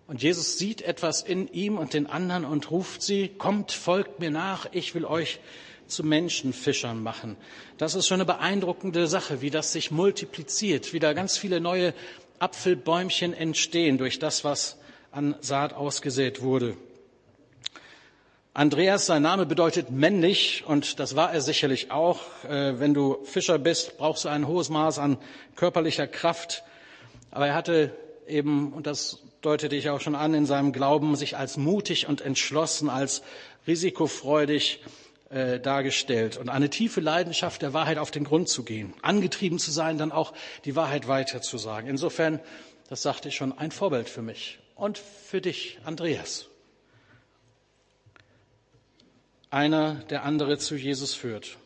Und 0.08 0.22
Jesus 0.22 0.58
sieht 0.58 0.82
etwas 0.84 1.22
in 1.22 1.48
ihm 1.52 1.78
und 1.78 1.94
den 1.94 2.08
anderen 2.08 2.46
und 2.46 2.70
ruft 2.72 3.02
sie, 3.02 3.28
kommt, 3.28 3.72
folgt 3.72 4.20
mir 4.20 4.30
nach, 4.32 4.68
ich 4.72 4.94
will 4.96 5.04
euch 5.04 5.40
zu 5.88 6.04
Menschenfischern 6.04 7.02
machen. 7.02 7.38
Das 7.78 7.96
ist 7.96 8.08
schon 8.08 8.16
eine 8.16 8.26
beeindruckende 8.26 9.08
Sache, 9.08 9.42
wie 9.42 9.50
das 9.50 9.74
sich 9.74 9.92
multipliziert, 9.92 10.94
wie 10.94 11.00
da 11.00 11.14
ganz 11.14 11.38
viele 11.38 11.60
neue 11.60 11.94
Apfelbäumchen 12.40 13.34
entstehen 13.34 13.98
durch 13.98 14.20
das, 14.20 14.44
was 14.44 14.78
an 15.12 15.36
Saat 15.42 15.74
ausgesät 15.74 16.42
wurde. 16.42 16.78
Andreas, 18.58 19.06
sein 19.06 19.22
Name 19.22 19.46
bedeutet 19.46 19.92
männlich 19.92 20.64
und 20.66 21.00
das 21.00 21.16
war 21.16 21.32
er 21.32 21.42
sicherlich 21.42 21.92
auch. 21.92 22.22
Äh, 22.44 22.80
wenn 22.80 22.96
du 22.96 23.24
Fischer 23.24 23.60
bist, 23.60 24.00
brauchst 24.00 24.26
du 24.26 24.30
ein 24.30 24.48
hohes 24.48 24.70
Maß 24.70 24.98
an 24.98 25.20
körperlicher 25.56 26.08
Kraft. 26.08 26.64
Aber 27.30 27.46
er 27.46 27.54
hatte 27.54 27.96
eben, 28.26 28.74
und 28.74 28.88
das 28.88 29.20
deutete 29.42 29.76
ich 29.76 29.92
auch 29.92 30.02
schon 30.02 30.16
an, 30.16 30.34
in 30.34 30.48
seinem 30.48 30.72
Glauben 30.72 31.16
sich 31.16 31.38
als 31.38 31.58
mutig 31.58 32.08
und 32.08 32.22
entschlossen, 32.22 32.90
als 32.90 33.22
risikofreudig 33.68 34.84
äh, 35.30 35.60
dargestellt 35.60 36.38
und 36.38 36.50
eine 36.50 36.72
tiefe 36.72 37.00
Leidenschaft 37.00 37.62
der 37.62 37.74
Wahrheit 37.74 38.00
auf 38.00 38.10
den 38.10 38.24
Grund 38.24 38.50
zu 38.50 38.64
gehen, 38.64 38.96
angetrieben 39.04 39.60
zu 39.60 39.70
sein, 39.70 40.00
dann 40.00 40.12
auch 40.12 40.34
die 40.66 40.76
Wahrheit 40.76 41.08
weiterzusagen. 41.08 41.88
Insofern, 41.88 42.40
das 42.90 43.04
sagte 43.04 43.28
ich 43.28 43.36
schon, 43.36 43.56
ein 43.56 43.70
Vorbild 43.70 44.10
für 44.10 44.24
mich 44.24 44.58
und 44.74 44.98
für 44.98 45.42
dich, 45.42 45.78
Andreas. 45.86 46.48
Einer, 49.50 49.96
der 50.10 50.24
andere 50.24 50.58
zu 50.58 50.76
Jesus 50.76 51.14
führt. 51.14 51.58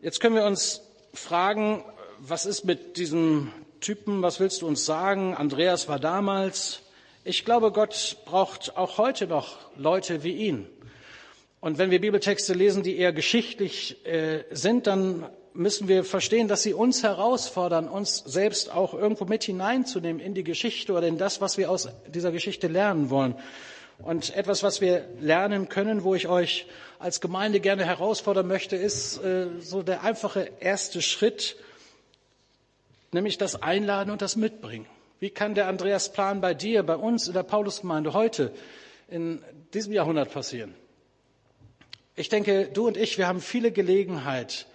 Jetzt 0.00 0.20
können 0.20 0.34
wir 0.34 0.44
uns 0.44 0.82
fragen, 1.14 1.84
was 2.18 2.44
ist 2.44 2.64
mit 2.64 2.96
diesem 2.96 3.52
Typen, 3.80 4.20
was 4.22 4.40
willst 4.40 4.62
du 4.62 4.66
uns 4.66 4.84
sagen? 4.84 5.34
Andreas 5.34 5.88
war 5.88 6.00
damals. 6.00 6.80
Ich 7.22 7.44
glaube, 7.44 7.70
Gott 7.70 8.16
braucht 8.24 8.76
auch 8.76 8.98
heute 8.98 9.28
noch 9.28 9.58
Leute 9.76 10.24
wie 10.24 10.32
ihn. 10.32 10.66
Und 11.60 11.78
wenn 11.78 11.90
wir 11.90 12.00
Bibeltexte 12.00 12.52
lesen, 12.52 12.82
die 12.82 12.96
eher 12.96 13.12
geschichtlich 13.12 14.04
äh, 14.06 14.44
sind, 14.50 14.86
dann 14.88 15.26
müssen 15.54 15.88
wir 15.88 16.04
verstehen, 16.04 16.48
dass 16.48 16.62
sie 16.62 16.74
uns 16.74 17.02
herausfordern, 17.02 17.88
uns 17.88 18.18
selbst 18.18 18.72
auch 18.72 18.92
irgendwo 18.92 19.24
mit 19.24 19.44
hineinzunehmen 19.44 20.20
in 20.20 20.34
die 20.34 20.44
Geschichte 20.44 20.92
oder 20.92 21.06
in 21.06 21.16
das, 21.16 21.40
was 21.40 21.58
wir 21.58 21.70
aus 21.70 21.88
dieser 22.08 22.32
Geschichte 22.32 22.66
lernen 22.66 23.08
wollen. 23.10 23.36
Und 23.98 24.34
etwas, 24.36 24.62
was 24.62 24.80
wir 24.80 25.06
lernen 25.20 25.68
können, 25.68 26.04
wo 26.04 26.14
ich 26.14 26.28
euch 26.28 26.66
als 26.98 27.20
Gemeinde 27.20 27.60
gerne 27.60 27.84
herausfordern 27.84 28.46
möchte, 28.46 28.76
ist 28.76 29.18
äh, 29.22 29.46
so 29.60 29.82
der 29.82 30.02
einfache 30.02 30.50
erste 30.60 31.00
Schritt, 31.02 31.56
nämlich 33.12 33.38
das 33.38 33.62
Einladen 33.62 34.10
und 34.10 34.22
das 34.22 34.36
Mitbringen. 34.36 34.86
Wie 35.18 35.30
kann 35.30 35.54
der 35.54 35.66
Andreas-Plan 35.68 36.40
bei 36.40 36.52
dir, 36.52 36.82
bei 36.82 36.96
uns 36.96 37.26
in 37.26 37.34
der 37.34 37.42
Paulusgemeinde 37.42 38.12
heute 38.12 38.52
in 39.08 39.42
diesem 39.72 39.92
Jahrhundert 39.92 40.30
passieren? 40.30 40.74
Ich 42.16 42.28
denke, 42.28 42.68
du 42.72 42.86
und 42.86 42.96
ich, 42.96 43.16
wir 43.18 43.26
haben 43.26 43.40
viele 43.40 43.72
Gelegenheit, 43.72 44.66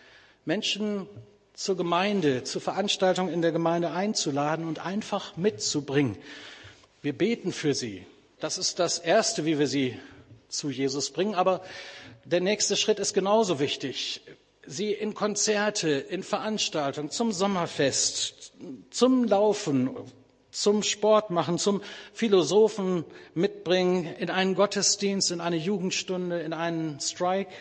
Menschen 0.46 1.08
zur 1.54 1.78
Gemeinde, 1.78 2.44
zur 2.44 2.62
Veranstaltung 2.62 3.30
in 3.30 3.42
der 3.44 3.52
Gemeinde 3.52 3.92
einzuladen 3.92 4.68
und 4.68 4.84
einfach 4.84 5.38
mitzubringen. 5.38 6.18
Wir 7.04 7.14
beten 7.14 7.52
für 7.52 7.74
sie. 7.76 8.06
Das 8.42 8.58
ist 8.58 8.80
das 8.80 8.98
Erste, 8.98 9.46
wie 9.46 9.60
wir 9.60 9.68
sie 9.68 10.00
zu 10.50 10.72
Jesus 10.72 11.12
bringen. 11.12 11.36
Aber 11.36 11.62
der 12.26 12.42
nächste 12.42 12.76
Schritt 12.76 12.98
ist 12.98 13.14
genauso 13.14 13.60
wichtig. 13.60 14.22
Sie 14.66 14.92
in 14.92 15.14
Konzerte, 15.14 15.90
in 15.92 16.24
Veranstaltungen, 16.24 17.12
zum 17.12 17.32
Sommerfest, 17.32 18.54
zum 18.90 19.26
Laufen, 19.26 19.96
zum 20.50 20.82
Sport 20.82 21.30
machen, 21.30 21.60
zum 21.60 21.84
Philosophen 22.14 23.06
mitbringen, 23.36 24.06
in 24.18 24.32
einen 24.32 24.56
Gottesdienst, 24.56 25.30
in 25.30 25.40
eine 25.40 25.58
Jugendstunde, 25.58 26.42
in 26.42 26.54
einen 26.54 27.00
Strike 27.00 27.54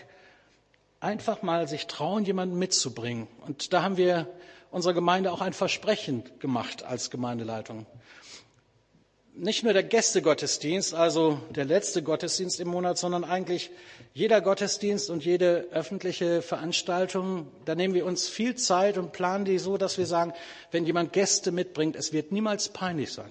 einfach 0.99 1.43
mal 1.43 1.69
sich 1.69 1.89
trauen, 1.89 2.25
jemanden 2.25 2.59
mitzubringen. 2.59 3.29
Und 3.47 3.75
da 3.75 3.83
haben 3.83 3.99
wir 3.99 4.29
unserer 4.71 4.95
Gemeinde 4.95 5.31
auch 5.31 5.43
ein 5.43 5.53
Versprechen 5.53 6.25
gemacht 6.39 6.85
als 6.85 7.11
Gemeindeleitung. 7.11 7.85
Nicht 9.43 9.65
nur 9.65 9.73
der 9.73 9.85
Gästegottesdienst, 9.85 10.93
also 10.93 11.41
der 11.49 11.65
letzte 11.65 12.03
Gottesdienst 12.03 12.61
im 12.61 12.69
Monat, 12.69 12.99
sondern 12.99 13.25
eigentlich 13.25 13.71
jeder 14.13 14.43
Gottesdienst 14.43 15.09
und 15.09 15.25
jede 15.25 15.67
öffentliche 15.71 16.43
Veranstaltung. 16.43 17.51
Da 17.65 17.75
nehmen 17.75 17.95
wir 17.95 18.05
uns 18.05 18.29
viel 18.29 18.55
Zeit 18.57 18.99
und 18.99 19.13
planen 19.13 19.47
die 19.47 19.59
so, 19.59 19.79
dass 19.79 19.97
wir 19.97 20.05
sagen, 20.05 20.35
wenn 20.73 20.85
jemand 20.85 21.15
Gäste 21.15 21.53
mitbringt, 21.53 21.97
es 21.97 22.13
wird 22.13 22.33
niemals 22.33 22.69
peinlich 22.69 23.15
sein. 23.15 23.31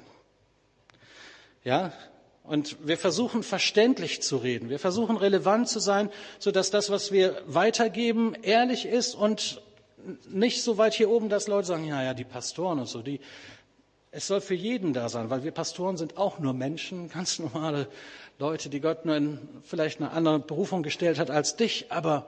Ja, 1.63 1.93
und 2.41 2.77
wir 2.87 2.97
versuchen 2.97 3.43
verständlich 3.43 4.23
zu 4.23 4.37
reden. 4.37 4.71
Wir 4.71 4.79
versuchen 4.79 5.15
relevant 5.15 5.69
zu 5.69 5.77
sein, 5.77 6.09
sodass 6.39 6.71
das, 6.71 6.89
was 6.89 7.11
wir 7.11 7.39
weitergeben, 7.45 8.33
ehrlich 8.41 8.87
ist 8.87 9.13
und 9.13 9.61
nicht 10.27 10.63
so 10.63 10.79
weit 10.79 10.95
hier 10.95 11.11
oben, 11.11 11.29
dass 11.29 11.47
Leute 11.47 11.67
sagen, 11.67 11.85
ja, 11.85 12.01
ja, 12.01 12.15
die 12.15 12.23
Pastoren 12.23 12.79
und 12.79 12.87
so, 12.87 13.03
die, 13.03 13.19
es 14.11 14.27
soll 14.27 14.41
für 14.41 14.55
jeden 14.55 14.93
da 14.93 15.09
sein, 15.09 15.29
weil 15.29 15.43
wir 15.43 15.51
Pastoren 15.51 15.97
sind 15.97 16.17
auch 16.17 16.39
nur 16.39 16.53
Menschen, 16.53 17.09
ganz 17.09 17.39
normale 17.39 17.87
Leute, 18.39 18.69
die 18.69 18.79
Gott 18.81 19.05
nur 19.05 19.15
in 19.15 19.39
vielleicht 19.63 19.99
eine 19.99 20.11
andere 20.11 20.39
Berufung 20.39 20.81
gestellt 20.83 21.19
hat 21.19 21.29
als 21.29 21.55
dich, 21.55 21.91
aber 21.91 22.27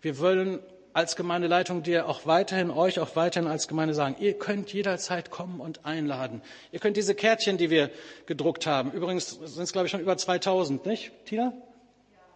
wir 0.00 0.18
wollen 0.18 0.60
als 0.92 1.16
Gemeindeleitung 1.16 1.82
dir 1.82 2.08
auch 2.08 2.26
weiterhin, 2.26 2.70
euch 2.70 2.98
auch 2.98 3.14
weiterhin 3.14 3.48
als 3.48 3.68
Gemeinde 3.68 3.94
sagen, 3.94 4.16
ihr 4.20 4.34
könnt 4.34 4.72
jederzeit 4.72 5.30
kommen 5.30 5.60
und 5.60 5.84
einladen. 5.84 6.40
Ihr 6.72 6.80
könnt 6.80 6.96
diese 6.96 7.14
Kärtchen, 7.14 7.56
die 7.56 7.70
wir 7.70 7.90
gedruckt 8.26 8.66
haben, 8.66 8.92
übrigens 8.92 9.30
sind 9.30 9.62
es, 9.62 9.72
glaube 9.72 9.86
ich, 9.86 9.90
schon 9.92 10.00
über 10.00 10.16
2000, 10.16 10.86
nicht, 10.86 11.12
Tina? 11.24 11.52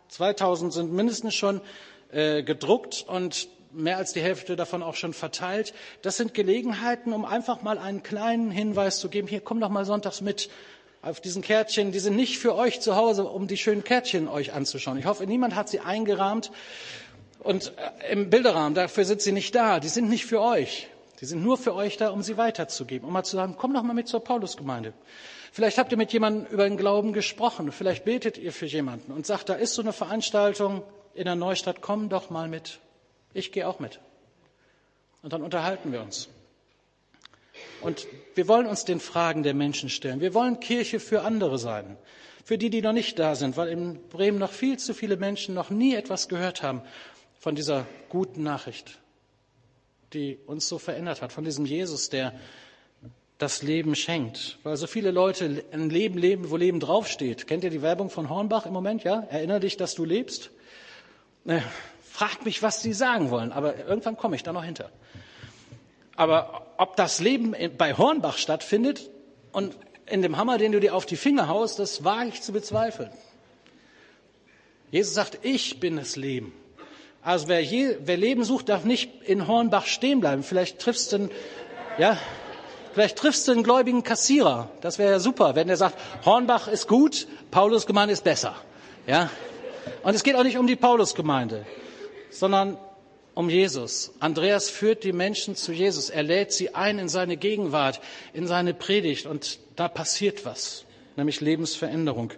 2000 0.09 0.73
sind 0.73 0.93
mindestens 0.93 1.35
schon 1.35 1.61
äh, 2.11 2.43
gedruckt 2.43 3.05
und 3.09 3.49
mehr 3.73 3.97
als 3.97 4.13
die 4.13 4.21
Hälfte 4.21 4.57
davon 4.57 4.83
auch 4.83 4.95
schon 4.95 5.13
verteilt. 5.15 5.75
Das 6.03 6.17
sind 6.17 6.35
Gelegenheiten, 6.35 7.13
um 7.13 7.25
einfach 7.25 7.63
mal 7.63 7.79
einen 7.79 8.03
kleinen 8.03 8.51
Hinweis 8.51 9.01
zu 9.01 9.09
geben. 9.09 9.29
Hier, 9.29 9.41
komm 9.41 9.61
doch 9.61 9.69
mal 9.69 9.85
sonntags 9.85 10.21
mit 10.21 10.51
auf 11.03 11.21
diesen 11.21 11.43
Kärtchen. 11.43 11.93
Die 11.93 11.99
sind 11.99 12.17
nicht 12.17 12.39
für 12.39 12.55
euch 12.55 12.81
zu 12.81 12.97
Hause, 12.97 13.25
um 13.25 13.47
die 13.49 13.57
schönen 13.57 13.85
Kärtchen 13.85 14.29
euch 14.29 14.53
anzuschauen. 14.53 14.99
Ich 14.99 15.07
hoffe, 15.07 15.27
niemand 15.27 15.55
hat 15.55 15.69
sie 15.69 15.81
eingerahmt 15.81 16.51
und 17.41 17.73
äh, 17.77 18.13
im 18.13 18.31
Bilderrahmen, 18.31 18.75
dafür 18.75 19.05
sind 19.05 19.21
sie 19.21 19.33
nicht 19.33 19.55
da. 19.55 19.81
Die 19.81 19.89
sind 19.89 20.09
nicht 20.09 20.27
für 20.27 20.41
euch. 20.41 20.89
Die 21.21 21.27
sind 21.27 21.43
nur 21.43 21.57
für 21.57 21.75
euch 21.75 21.97
da, 21.97 22.11
um 22.11 22.23
sie 22.23 22.37
weiterzugeben, 22.37 23.07
um 23.07 23.13
mal 23.13 23.25
zu 23.25 23.37
sagen, 23.37 23.55
komm 23.57 23.75
doch 23.75 23.83
mal 23.83 23.95
mit 23.95 24.09
zur 24.09 24.25
Paulusgemeinde. 24.25 24.93
Vielleicht 25.53 25.79
habt 25.79 25.93
ihr 25.93 25.99
mit 25.99 26.13
jemandem 26.13 26.47
über 26.47 26.65
den 26.65 26.77
Glauben 26.77 27.13
gesprochen. 27.13 27.71
Vielleicht 27.73 28.05
betet 28.05 28.39
ihr 28.39 28.53
für 28.53 28.67
jemanden 28.67 29.13
und 29.13 29.27
sagt, 29.27 29.49
da 29.49 29.55
ist 29.55 29.75
so 29.75 29.83
eine 29.83 29.93
Veranstaltung 29.93 30.83
in 31.15 31.27
der 31.27 31.35
Neustadt, 31.35 31.81
komm 31.81 32.09
doch 32.09 32.31
mal 32.31 32.49
mit. 32.49 32.81
Ich 33.35 33.53
gehe 33.53 33.67
auch 33.67 33.81
mit. 33.81 34.01
Und 35.23 35.33
dann 35.33 35.43
unterhalten 35.43 35.93
wir 35.93 36.03
uns. 36.03 36.29
Und 37.81 38.07
wir 38.35 38.49
wollen 38.49 38.67
uns 38.67 38.85
den 38.85 39.01
Fragen 39.01 39.43
der 39.43 39.55
Menschen 39.55 39.89
stellen. 39.89 40.21
Wir 40.21 40.35
wollen 40.35 40.61
Kirche 40.61 41.01
für 41.01 41.23
andere 41.23 41.59
sein. 41.59 41.97
Für 42.45 42.59
die, 42.59 42.71
die 42.71 42.83
noch 42.83 42.93
nicht 42.93 43.19
da 43.19 43.35
sind, 43.35 43.57
weil 43.57 43.69
in 43.69 44.09
Bremen 44.09 44.39
noch 44.39 44.51
viel 44.51 44.79
zu 44.79 44.95
viele 44.95 45.17
Menschen 45.17 45.55
noch 45.55 45.71
nie 45.71 45.95
etwas 45.95 46.29
gehört 46.29 46.63
haben 46.63 46.83
von 47.39 47.55
dieser 47.55 47.87
guten 48.09 48.43
Nachricht, 48.43 48.99
die 50.13 50.39
uns 50.47 50.69
so 50.69 50.79
verändert 50.79 51.23
hat, 51.23 51.33
von 51.33 51.45
diesem 51.45 51.67
Jesus, 51.67 52.09
der 52.09 52.35
das 53.39 53.63
Leben 53.63 53.95
schenkt. 53.95 54.59
Weil 54.63 54.77
so 54.77 54.87
viele 54.87 55.11
Leute 55.11 55.65
ein 55.73 55.91
Leben 55.91 56.19
leben, 56.19 56.51
wo 56.51 56.57
Leben 56.57 56.81
draufsteht. 56.81 57.47
Kennt 57.47 57.65
ihr 57.65 57.71
die 57.71 57.83
Werbung 57.83 58.11
von 58.11 58.29
Hornbach 58.29 58.67
im 58.67 58.73
Moment? 58.73 59.05
Ja? 59.05 59.27
Erinnere 59.31 59.61
dich, 59.61 59.77
dass 59.77 59.95
du 59.95 60.05
lebst? 60.05 60.51
Fragt 62.13 62.45
mich, 62.45 62.63
was 62.63 62.83
sie 62.83 62.93
sagen 62.93 63.31
wollen, 63.31 63.53
aber 63.53 63.75
irgendwann 63.89 64.19
komme 64.19 64.37
ich 64.37 64.43
da 64.43 64.53
noch 64.53 64.65
hinter. 64.65 64.91
Aber 66.15 66.67
ob 66.77 66.95
das 66.95 67.21
Leben 67.21 67.57
bei 67.79 67.95
Hornbach 67.97 68.37
stattfindet 68.37 69.09
und 69.51 69.79
in 70.05 70.21
dem 70.21 70.37
Hammer, 70.37 70.59
den 70.59 70.73
du 70.73 70.79
dir 70.79 70.95
auf 70.95 71.07
die 71.07 71.17
Finger 71.17 71.49
haust, 71.49 71.79
das 71.79 72.05
wage 72.05 72.29
ich 72.29 72.43
zu 72.43 72.53
bezweifeln. 72.53 73.09
Jesus 74.91 75.15
sagt, 75.15 75.39
ich 75.41 75.81
bin 75.81 75.97
das 75.97 76.17
Leben. 76.17 76.53
Also 77.23 77.49
wer, 77.49 77.63
je, 77.63 77.97
wer 78.01 78.19
Leben 78.19 78.45
sucht, 78.45 78.69
darf 78.69 78.85
nicht 78.85 79.23
in 79.23 79.49
Hornbach 79.49 79.87
stehen 79.87 80.21
bleiben. 80.21 80.43
Vielleicht 80.43 80.81
triffst 80.81 81.13
du 81.13 81.17
einen, 81.17 81.31
ja, 81.97 82.19
vielleicht 82.93 83.17
triffst 83.17 83.49
du 83.49 83.53
einen 83.53 83.63
gläubigen 83.63 84.03
Kassierer. 84.03 84.69
Das 84.83 84.99
wäre 84.99 85.13
ja 85.13 85.19
super, 85.19 85.55
wenn 85.55 85.69
der 85.69 85.79
sagt, 85.79 85.97
Hornbach 86.27 86.69
ist 86.69 86.89
gut, 86.89 87.27
Paulusgemeinde 87.51 88.13
ist 88.13 88.23
besser. 88.23 88.55
Ja? 89.07 89.31
Und 90.03 90.15
es 90.15 90.23
geht 90.23 90.37
auch 90.37 90.45
nicht 90.45 90.59
um 90.59 90.67
die 90.67 90.77
Paulusgemeinde, 90.77 91.65
sondern 92.33 92.79
um 93.35 93.49
Jesus. 93.49 94.13
Andreas 94.21 94.69
führt 94.71 95.05
die 95.05 95.13
Menschen 95.13 95.57
zu 95.57 95.73
Jesus. 95.73 96.11
Er 96.11 96.23
lädt 96.23 96.53
sie 96.53 96.75
ein 96.75 96.99
in 96.99 97.09
seine 97.09 97.37
Gegenwart, 97.37 98.01
in 98.33 98.47
seine 98.47 98.75
Predigt. 98.75 99.27
Und 99.27 99.59
da 99.77 99.89
passiert 99.89 100.45
was, 100.45 100.85
nämlich 101.17 101.41
Lebensveränderung. 101.41 102.33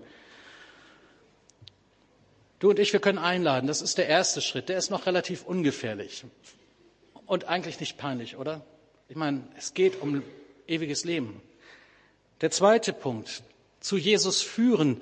Du 2.58 2.70
und 2.70 2.78
ich, 2.78 2.92
wir 2.92 3.00
können 3.00 3.18
einladen. 3.18 3.66
Das 3.66 3.82
ist 3.82 3.98
der 3.98 4.08
erste 4.08 4.40
Schritt. 4.40 4.68
Der 4.68 4.78
ist 4.78 4.90
noch 4.90 5.06
relativ 5.06 5.44
ungefährlich 5.44 6.24
und 7.26 7.46
eigentlich 7.46 7.80
nicht 7.80 7.98
peinlich, 7.98 8.36
oder? 8.36 8.64
Ich 9.08 9.16
meine, 9.16 9.42
es 9.56 9.74
geht 9.74 10.00
um 10.00 10.22
ewiges 10.66 11.04
Leben. 11.04 11.42
Der 12.40 12.50
zweite 12.50 12.92
Punkt, 12.92 13.42
zu 13.80 13.96
Jesus 13.96 14.42
führen. 14.42 15.00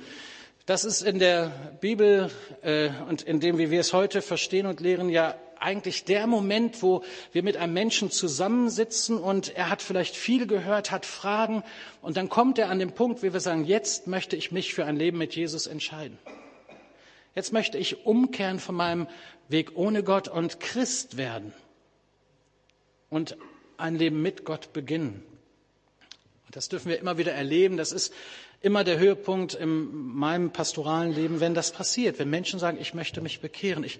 Das 0.73 0.87
ist 0.87 1.03
in 1.03 1.19
der 1.19 1.53
Bibel 1.83 2.31
äh, 2.63 2.89
und 3.07 3.21
in 3.21 3.41
dem, 3.41 3.59
wie 3.59 3.71
wir 3.71 3.81
es 3.81 3.93
heute 3.93 4.23
verstehen 4.23 4.65
und 4.65 4.81
lehren, 4.81 5.11
ja 5.11 5.35
eigentlich 5.61 6.07
der 6.07 6.27
Moment, 6.27 6.83
wo 6.83 7.05
wir 7.31 7.43
mit 7.43 7.59
einem 7.59 7.75
Menschen 7.75 8.11
zusammensitzen 8.11 9.19
und 9.19 9.55
er 9.55 9.69
hat 9.69 9.83
vielleicht 9.83 10.17
viel 10.17 10.47
gehört, 10.47 10.91
hat 10.91 11.05
Fragen 11.05 11.63
und 12.01 12.17
dann 12.17 12.31
kommt 12.31 12.59
er 12.59 12.71
an 12.71 12.79
den 12.79 12.93
Punkt, 12.93 13.23
wie 13.23 13.35
wir 13.35 13.41
sagen, 13.41 13.67
jetzt 13.67 14.07
möchte 14.07 14.35
ich 14.35 14.51
mich 14.51 14.73
für 14.73 14.87
ein 14.87 14.97
Leben 14.97 15.19
mit 15.19 15.37
Jesus 15.37 15.67
entscheiden. 15.67 16.17
Jetzt 17.35 17.53
möchte 17.53 17.77
ich 17.77 18.07
umkehren 18.07 18.59
von 18.59 18.75
meinem 18.75 19.09
Weg 19.51 19.73
ohne 19.77 20.03
Gott 20.03 20.29
und 20.29 20.59
Christ 20.59 21.19
werden 21.19 21.53
und 23.11 23.37
ein 23.77 23.97
Leben 23.97 24.23
mit 24.23 24.47
Gott 24.47 24.73
beginnen. 24.73 25.23
Und 26.47 26.57
das 26.57 26.71
dürfen 26.71 26.89
wir 26.89 26.99
immer 26.99 27.19
wieder 27.19 27.33
erleben. 27.33 27.77
Das 27.77 27.93
ist 27.93 28.15
immer 28.63 28.85
der 28.85 28.99
Höhepunkt 28.99 29.55
in 29.55 29.93
meinem 29.93 30.53
pastoralen 30.53 31.13
Leben, 31.13 31.41
wenn 31.41 31.53
das 31.53 31.73
passiert, 31.73 32.21
wenn 32.21 32.31
Menschen 32.31 32.61
sagen, 32.61 32.79
ich 32.81 32.95
möchte 32.95 33.21
mich 33.21 33.41
bekehren, 33.41 33.83
ich 33.83 33.99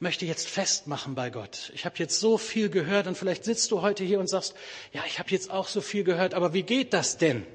möchte 0.00 0.26
jetzt 0.26 0.48
festmachen 0.48 1.14
bei 1.14 1.30
Gott. 1.30 1.70
Ich 1.74 1.84
habe 1.84 1.94
jetzt 1.98 2.18
so 2.18 2.36
viel 2.36 2.70
gehört 2.70 3.06
und 3.06 3.16
vielleicht 3.16 3.44
sitzt 3.44 3.70
du 3.70 3.82
heute 3.82 4.02
hier 4.02 4.18
und 4.18 4.28
sagst, 4.28 4.54
ja, 4.92 5.02
ich 5.06 5.20
habe 5.20 5.30
jetzt 5.30 5.50
auch 5.50 5.68
so 5.68 5.80
viel 5.80 6.02
gehört, 6.02 6.34
aber 6.34 6.52
wie 6.52 6.64
geht 6.64 6.92
das 6.92 7.18
denn? 7.18 7.46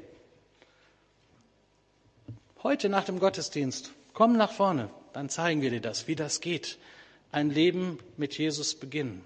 Heute 2.63 2.87
nach 2.87 3.03
dem 3.03 3.19
Gottesdienst, 3.19 3.91
komm 4.13 4.37
nach 4.37 4.51
vorne, 4.51 4.89
dann 5.11 5.29
zeigen 5.29 5.61
wir 5.61 5.71
dir 5.71 5.81
das, 5.81 6.07
wie 6.07 6.15
das 6.15 6.39
geht. 6.39 6.77
Ein 7.31 7.49
Leben 7.49 7.99
mit 8.15 8.37
Jesus 8.37 8.75
beginnen. 8.75 9.23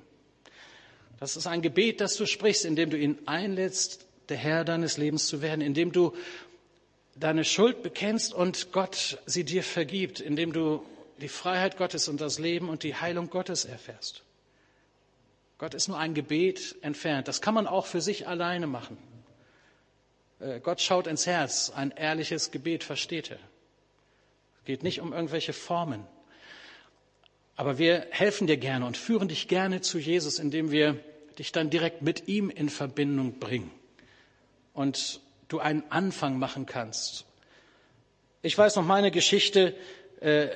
Das 1.20 1.38
ist 1.38 1.46
ein 1.46 1.62
Gebet, 1.62 2.02
das 2.02 2.16
du 2.16 2.26
sprichst, 2.26 2.66
indem 2.66 2.90
du 2.90 2.98
ihn 2.98 3.20
einlädst, 3.28 4.08
der 4.30 4.38
Herr 4.38 4.64
deines 4.64 4.98
Lebens 4.98 5.28
zu 5.28 5.42
werden, 5.42 5.62
indem 5.62 5.92
du 5.92 6.14
deine 7.20 7.44
Schuld 7.44 7.84
bekennst 7.84 8.34
und 8.34 8.72
Gott 8.72 9.20
sie 9.26 9.44
dir 9.44 9.64
vergibt, 9.64 10.20
indem 10.20 10.54
du 10.54 10.84
die 11.22 11.28
Freiheit 11.28 11.78
Gottes 11.78 12.08
und 12.08 12.22
das 12.22 12.40
Leben 12.40 12.70
und 12.70 12.84
die 12.84 12.96
Heilung 12.96 13.30
Gottes 13.30 13.66
erfährst. 13.66 14.24
Gott 15.58 15.74
ist 15.74 15.90
nur 15.90 15.98
ein 15.98 16.14
Gebet 16.14 16.78
entfernt. 16.82 17.28
Das 17.28 17.42
kann 17.42 17.54
man 17.54 17.68
auch 17.68 17.86
für 17.86 18.00
sich 18.00 18.28
alleine 18.28 18.68
machen. 18.68 18.98
Äh, 20.40 20.62
Gott 20.62 20.80
schaut 20.80 21.08
ins 21.08 21.28
Herz. 21.28 21.72
Ein 21.76 21.92
ehrliches 21.92 22.52
Gebet 22.52 22.86
versteht 22.86 23.32
er. 23.32 23.40
Es 24.60 24.66
geht 24.66 24.84
nicht 24.84 25.02
um 25.02 25.12
irgendwelche 25.12 25.52
Formen. 25.52 26.06
Aber 27.58 27.78
wir 27.78 28.08
helfen 28.12 28.48
dir 28.48 28.56
gerne 28.56 28.86
und 28.86 28.96
führen 28.96 29.28
dich 29.28 29.50
gerne 29.50 29.82
zu 29.82 30.00
Jesus, 30.00 30.40
indem 30.40 30.72
wir 30.72 30.98
dich 31.38 31.52
dann 31.52 31.70
direkt 31.70 32.02
mit 32.02 32.30
ihm 32.30 32.50
in 32.50 32.70
Verbindung 32.70 33.40
bringen 33.40 33.72
und 34.74 35.20
du 35.50 35.60
einen 35.60 35.84
Anfang 35.90 36.40
machen 36.40 36.66
kannst. 36.66 37.26
Ich 38.42 38.58
weiß 38.58 38.78
noch, 38.78 38.86
meine 38.86 39.12
Geschichte 39.12 39.76
äh, 40.22 40.48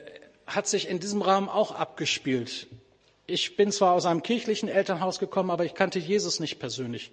hat 0.48 0.68
sich 0.68 0.88
in 0.88 1.00
diesem 1.00 1.22
Rahmen 1.22 1.50
auch 1.50 1.72
abgespielt. 1.72 2.68
Ich 3.26 3.58
bin 3.58 3.72
zwar 3.72 3.94
aus 3.94 4.06
einem 4.06 4.24
kirchlichen 4.24 4.70
Elternhaus 4.70 5.20
gekommen, 5.20 5.50
aber 5.50 5.66
ich 5.66 5.74
kannte 5.74 6.00
Jesus 6.00 6.40
nicht 6.40 6.60
persönlich. 6.60 7.12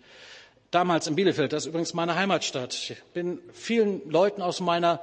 Damals 0.71 1.07
in 1.09 1.16
Bielefeld, 1.16 1.53
das 1.53 1.64
ist 1.64 1.69
übrigens 1.69 1.95
meine 1.95 2.14
Heimatstadt. 2.14 2.75
Ich 2.75 3.03
bin 3.12 3.40
vielen 3.53 4.09
Leuten 4.09 4.43
aus 4.43 4.61
meiner, 4.61 5.01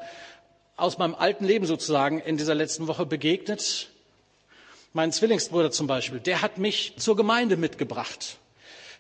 aus 0.78 0.98
meinem 0.98 1.16
alten 1.16 1.44
Leben 1.44 1.66
sozusagen 1.66 2.20
in 2.20 2.38
dieser 2.38 2.56
letzten 2.56 2.88
Woche 2.88 3.06
begegnet. 3.06 3.90
Mein 4.94 5.12
Zwillingsbruder 5.12 5.72
zum 5.72 5.88
Beispiel, 5.88 6.20
der 6.20 6.42
hat 6.42 6.58
mich 6.58 6.94
zur 6.98 7.18
Gemeinde 7.18 7.58
mitgebracht. 7.58 8.38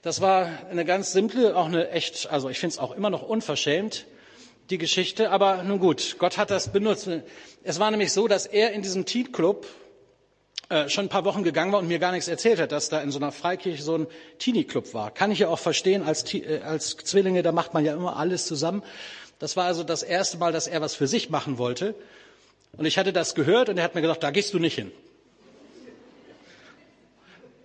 Das 0.01 0.21
war 0.21 0.49
eine 0.69 0.85
ganz 0.85 1.11
simple, 1.11 1.55
auch 1.55 1.65
eine 1.65 1.89
echt, 1.89 2.29
also 2.29 2.49
ich 2.49 2.59
finde 2.59 2.73
es 2.73 2.79
auch 2.79 2.91
immer 2.91 3.09
noch 3.09 3.23
unverschämt, 3.23 4.05
die 4.69 4.77
Geschichte. 4.77 5.31
Aber 5.31 5.63
nun 5.63 5.79
gut, 5.79 6.17
Gott 6.19 6.37
hat 6.37 6.51
das 6.51 6.71
benutzt. 6.71 7.09
Es 7.63 7.79
war 7.79 7.91
nämlich 7.91 8.13
so, 8.13 8.27
dass 8.27 8.45
er 8.45 8.71
in 8.71 8.81
diesem 8.81 9.05
Teen 9.05 9.31
Club 9.31 9.65
äh, 10.69 10.89
schon 10.89 11.05
ein 11.05 11.09
paar 11.09 11.23
Wochen 11.25 11.43
gegangen 11.43 11.71
war 11.71 11.79
und 11.79 11.87
mir 11.87 11.97
gar 11.97 12.11
nichts 12.11 12.27
erzählt 12.27 12.59
hat, 12.59 12.71
dass 12.73 12.89
da 12.89 13.01
in 13.01 13.09
so 13.09 13.19
einer 13.19 13.31
Freikirche 13.31 13.81
so 13.81 13.97
ein 13.97 14.07
Teenie-Club 14.39 14.93
war. 14.93 15.11
Kann 15.11 15.31
ich 15.31 15.39
ja 15.39 15.47
auch 15.47 15.59
verstehen, 15.59 16.03
als, 16.03 16.33
äh, 16.33 16.59
als 16.63 16.97
Zwillinge, 16.97 17.41
da 17.41 17.51
macht 17.51 17.73
man 17.73 17.85
ja 17.85 17.93
immer 17.93 18.17
alles 18.17 18.45
zusammen. 18.45 18.83
Das 19.39 19.55
war 19.55 19.65
also 19.65 19.83
das 19.83 20.03
erste 20.03 20.37
Mal, 20.37 20.51
dass 20.51 20.67
er 20.67 20.81
was 20.81 20.93
für 20.93 21.07
sich 21.07 21.29
machen 21.29 21.57
wollte. 21.57 21.95
Und 22.75 22.85
ich 22.85 22.97
hatte 22.97 23.13
das 23.13 23.33
gehört 23.33 23.69
und 23.69 23.77
er 23.77 23.83
hat 23.83 23.95
mir 23.95 24.01
gesagt, 24.01 24.23
da 24.23 24.31
gehst 24.31 24.53
du 24.53 24.59
nicht 24.59 24.75
hin. 24.75 24.91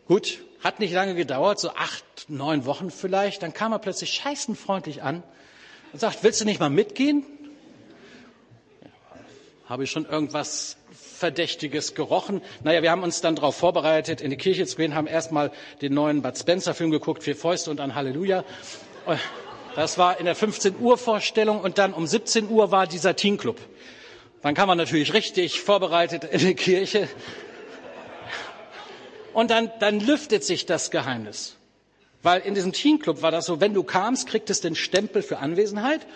Gut, 0.07 0.39
hat 0.63 0.79
nicht 0.81 0.93
lange 0.93 1.15
gedauert, 1.15 1.59
so 1.59 1.71
acht, 1.71 2.05
neun 2.29 2.65
Wochen 2.67 2.91
vielleicht. 2.91 3.43
Dann 3.43 3.53
kam 3.53 3.73
er 3.73 3.79
plötzlich 3.79 4.13
scheißenfreundlich 4.15 5.03
an 5.03 5.23
und 5.93 5.99
sagt, 6.01 6.23
willst 6.23 6.41
du 6.41 6.45
nicht 6.45 6.61
mal 6.61 6.71
mitgehen? 6.71 7.25
Habe 9.69 9.85
ich 9.85 9.91
schon 9.91 10.05
irgendwas 10.07 10.77
Verdächtiges 10.93 11.95
gerochen? 11.95 12.43
Naja, 12.63 12.83
wir 12.83 12.91
haben 12.91 13.03
uns 13.03 13.21
dann 13.21 13.35
darauf 13.37 13.57
vorbereitet, 13.57 14.21
in 14.21 14.31
die 14.31 14.37
Kirche 14.37 14.67
zu 14.67 14.77
gehen, 14.77 14.95
haben 14.95 15.07
erstmal 15.07 15.51
den 15.81 15.95
neuen 15.95 16.23
Bud 16.23 16.37
Spencer 16.39 16.75
Film 16.75 16.91
geguckt, 16.91 17.23
Vier 17.25 17.37
Fäuste 17.37 17.71
und 17.71 17.81
ein 17.81 17.95
Halleluja. 17.95 18.45
Das 19.75 19.99
war 19.99 20.19
in 20.19 20.27
der 20.27 20.35
15 20.35 20.79
Uhr 20.79 20.99
Vorstellung 20.99 21.61
und 21.61 21.79
dann 21.79 21.95
um 21.95 22.07
17 22.07 22.49
Uhr 22.49 22.71
war 22.71 22.87
dieser 22.87 23.17
Teen 23.17 23.39
Club. 23.39 23.59
Dann 24.43 24.55
kam 24.55 24.69
man 24.69 24.77
natürlich 24.77 25.15
richtig 25.15 25.61
vorbereitet 25.61 26.25
in 26.25 26.41
die 26.41 26.55
Kirche 26.55 27.09
und 29.33 29.51
dann, 29.51 29.71
dann 29.81 30.01
lüftet 30.01 30.45
sich 30.45 30.67
das 30.67 30.91
Geheimnis. 30.91 31.57
Weil 32.23 32.43
in 32.43 32.55
diesem 32.55 32.73
Teenclub 32.73 33.23
war 33.23 33.31
das 33.31 33.47
so, 33.47 33.61
wenn 33.61 33.75
du 33.75 33.83
kamst, 33.83 34.29
kriegtest 34.29 34.65
du 34.65 34.69
den 34.69 34.77
Stempel 34.77 35.23
für 35.23 35.39
Anwesenheit 35.39 36.07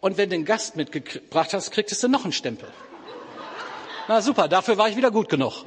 und 0.00 0.16
wenn 0.16 0.28
du 0.28 0.36
den 0.36 0.44
Gast 0.44 0.76
mitgebracht 0.76 1.52
hast, 1.54 1.70
kriegtest 1.70 2.02
du 2.02 2.08
noch 2.08 2.24
einen 2.24 2.32
Stempel. 2.32 2.68
Na 4.08 4.20
super, 4.20 4.48
dafür 4.48 4.76
war 4.76 4.88
ich 4.88 4.96
wieder 4.96 5.12
gut 5.12 5.28
genug. 5.28 5.64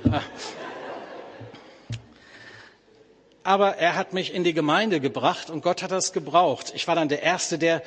Aber 3.43 3.77
er 3.77 3.95
hat 3.95 4.11
mich 4.11 4.33
in 4.33 4.43
die 4.43 4.53
Gemeinde 4.53 4.99
gebracht 4.99 5.49
und 5.49 5.61
Gott 5.61 5.83
hat 5.83 5.91
das 5.91 6.11
gebraucht. 6.11 6.73
Ich 6.75 6.87
war 6.87 6.95
dann 6.95 7.07
der 7.07 7.21
Erste, 7.21 7.57
der 7.57 7.81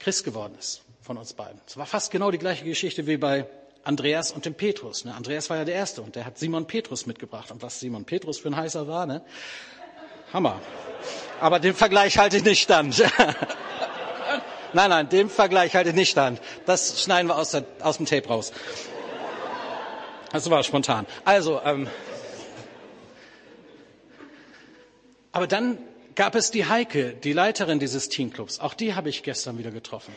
Christ 0.00 0.24
geworden 0.24 0.54
ist 0.58 0.82
von 1.02 1.16
uns 1.16 1.34
beiden. 1.34 1.60
Es 1.66 1.76
war 1.76 1.86
fast 1.86 2.10
genau 2.10 2.30
die 2.30 2.38
gleiche 2.38 2.64
Geschichte 2.64 3.06
wie 3.06 3.16
bei 3.16 3.46
Andreas 3.84 4.32
und 4.32 4.44
dem 4.44 4.54
Petrus. 4.54 5.04
Ne? 5.04 5.14
Andreas 5.14 5.48
war 5.50 5.56
ja 5.56 5.64
der 5.64 5.74
Erste 5.74 6.02
und 6.02 6.16
der 6.16 6.24
hat 6.24 6.38
Simon 6.38 6.66
Petrus 6.66 7.06
mitgebracht. 7.06 7.50
Und 7.50 7.62
was 7.62 7.80
Simon 7.80 8.04
Petrus 8.04 8.38
für 8.38 8.48
ein 8.48 8.56
heißer 8.56 8.86
war, 8.86 9.06
ne? 9.06 9.22
Hammer. 10.32 10.60
Aber 11.40 11.58
den 11.58 11.74
Vergleich 11.74 12.18
halte 12.18 12.36
ich 12.36 12.44
nicht 12.44 12.62
stand. 12.62 12.98
nein, 14.72 14.90
nein, 14.90 15.08
den 15.08 15.30
Vergleich 15.30 15.74
halte 15.74 15.90
ich 15.90 15.96
nicht 15.96 16.10
stand. 16.10 16.40
Das 16.66 17.02
schneiden 17.02 17.28
wir 17.28 17.36
aus, 17.36 17.52
der, 17.52 17.64
aus 17.80 17.96
dem 17.96 18.06
Tape 18.06 18.28
raus. 18.28 18.52
Das 20.32 20.48
war 20.50 20.62
spontan. 20.62 21.06
Also, 21.24 21.60
ähm, 21.64 21.88
aber 25.32 25.46
dann 25.46 25.78
gab 26.14 26.34
es 26.34 26.50
die 26.50 26.66
Heike, 26.66 27.14
die 27.14 27.32
Leiterin 27.32 27.78
dieses 27.78 28.08
Teamclubs. 28.08 28.60
Auch 28.60 28.74
die 28.74 28.94
habe 28.94 29.08
ich 29.08 29.22
gestern 29.22 29.56
wieder 29.56 29.70
getroffen 29.70 30.14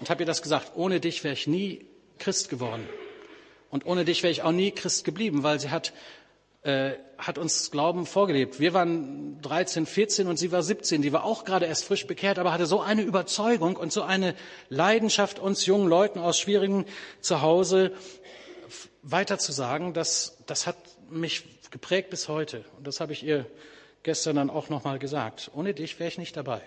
und 0.00 0.10
habe 0.10 0.22
ihr 0.22 0.26
das 0.26 0.42
gesagt. 0.42 0.72
Ohne 0.74 1.00
dich 1.00 1.22
wäre 1.22 1.34
ich 1.34 1.46
nie 1.46 1.86
Christ 2.18 2.50
geworden. 2.50 2.88
Und 3.70 3.86
ohne 3.86 4.04
dich 4.04 4.22
wäre 4.22 4.30
ich 4.30 4.42
auch 4.42 4.52
nie 4.52 4.70
Christ 4.70 5.04
geblieben, 5.04 5.42
weil 5.42 5.58
sie 5.58 5.70
hat, 5.70 5.92
äh, 6.62 6.92
hat 7.18 7.38
uns 7.38 7.70
Glauben 7.70 8.06
vorgelebt. 8.06 8.60
Wir 8.60 8.72
waren 8.72 9.40
13, 9.42 9.86
14 9.86 10.26
und 10.28 10.36
sie 10.36 10.52
war 10.52 10.62
17. 10.62 11.02
Die 11.02 11.12
war 11.12 11.24
auch 11.24 11.44
gerade 11.44 11.66
erst 11.66 11.84
frisch 11.84 12.06
bekehrt, 12.06 12.38
aber 12.38 12.52
hatte 12.52 12.66
so 12.66 12.80
eine 12.80 13.02
Überzeugung 13.02 13.76
und 13.76 13.92
so 13.92 14.02
eine 14.02 14.34
Leidenschaft, 14.68 15.38
uns 15.38 15.66
jungen 15.66 15.88
Leuten 15.88 16.20
aus 16.20 16.38
schwierigen 16.38 16.86
Zuhause 17.20 17.92
weiter 19.02 19.38
zu 19.38 19.52
sagen, 19.52 19.92
das, 19.92 20.38
das 20.46 20.66
hat 20.66 20.76
mich 21.10 21.44
geprägt 21.70 22.10
bis 22.10 22.28
heute. 22.28 22.64
Und 22.76 22.86
das 22.86 23.00
habe 23.00 23.12
ich 23.12 23.24
ihr 23.24 23.46
gestern 24.04 24.36
dann 24.36 24.50
auch 24.50 24.68
nochmal 24.68 24.98
gesagt. 24.98 25.50
Ohne 25.54 25.74
dich 25.74 25.98
wäre 25.98 26.08
ich 26.08 26.18
nicht 26.18 26.36
dabei. 26.36 26.62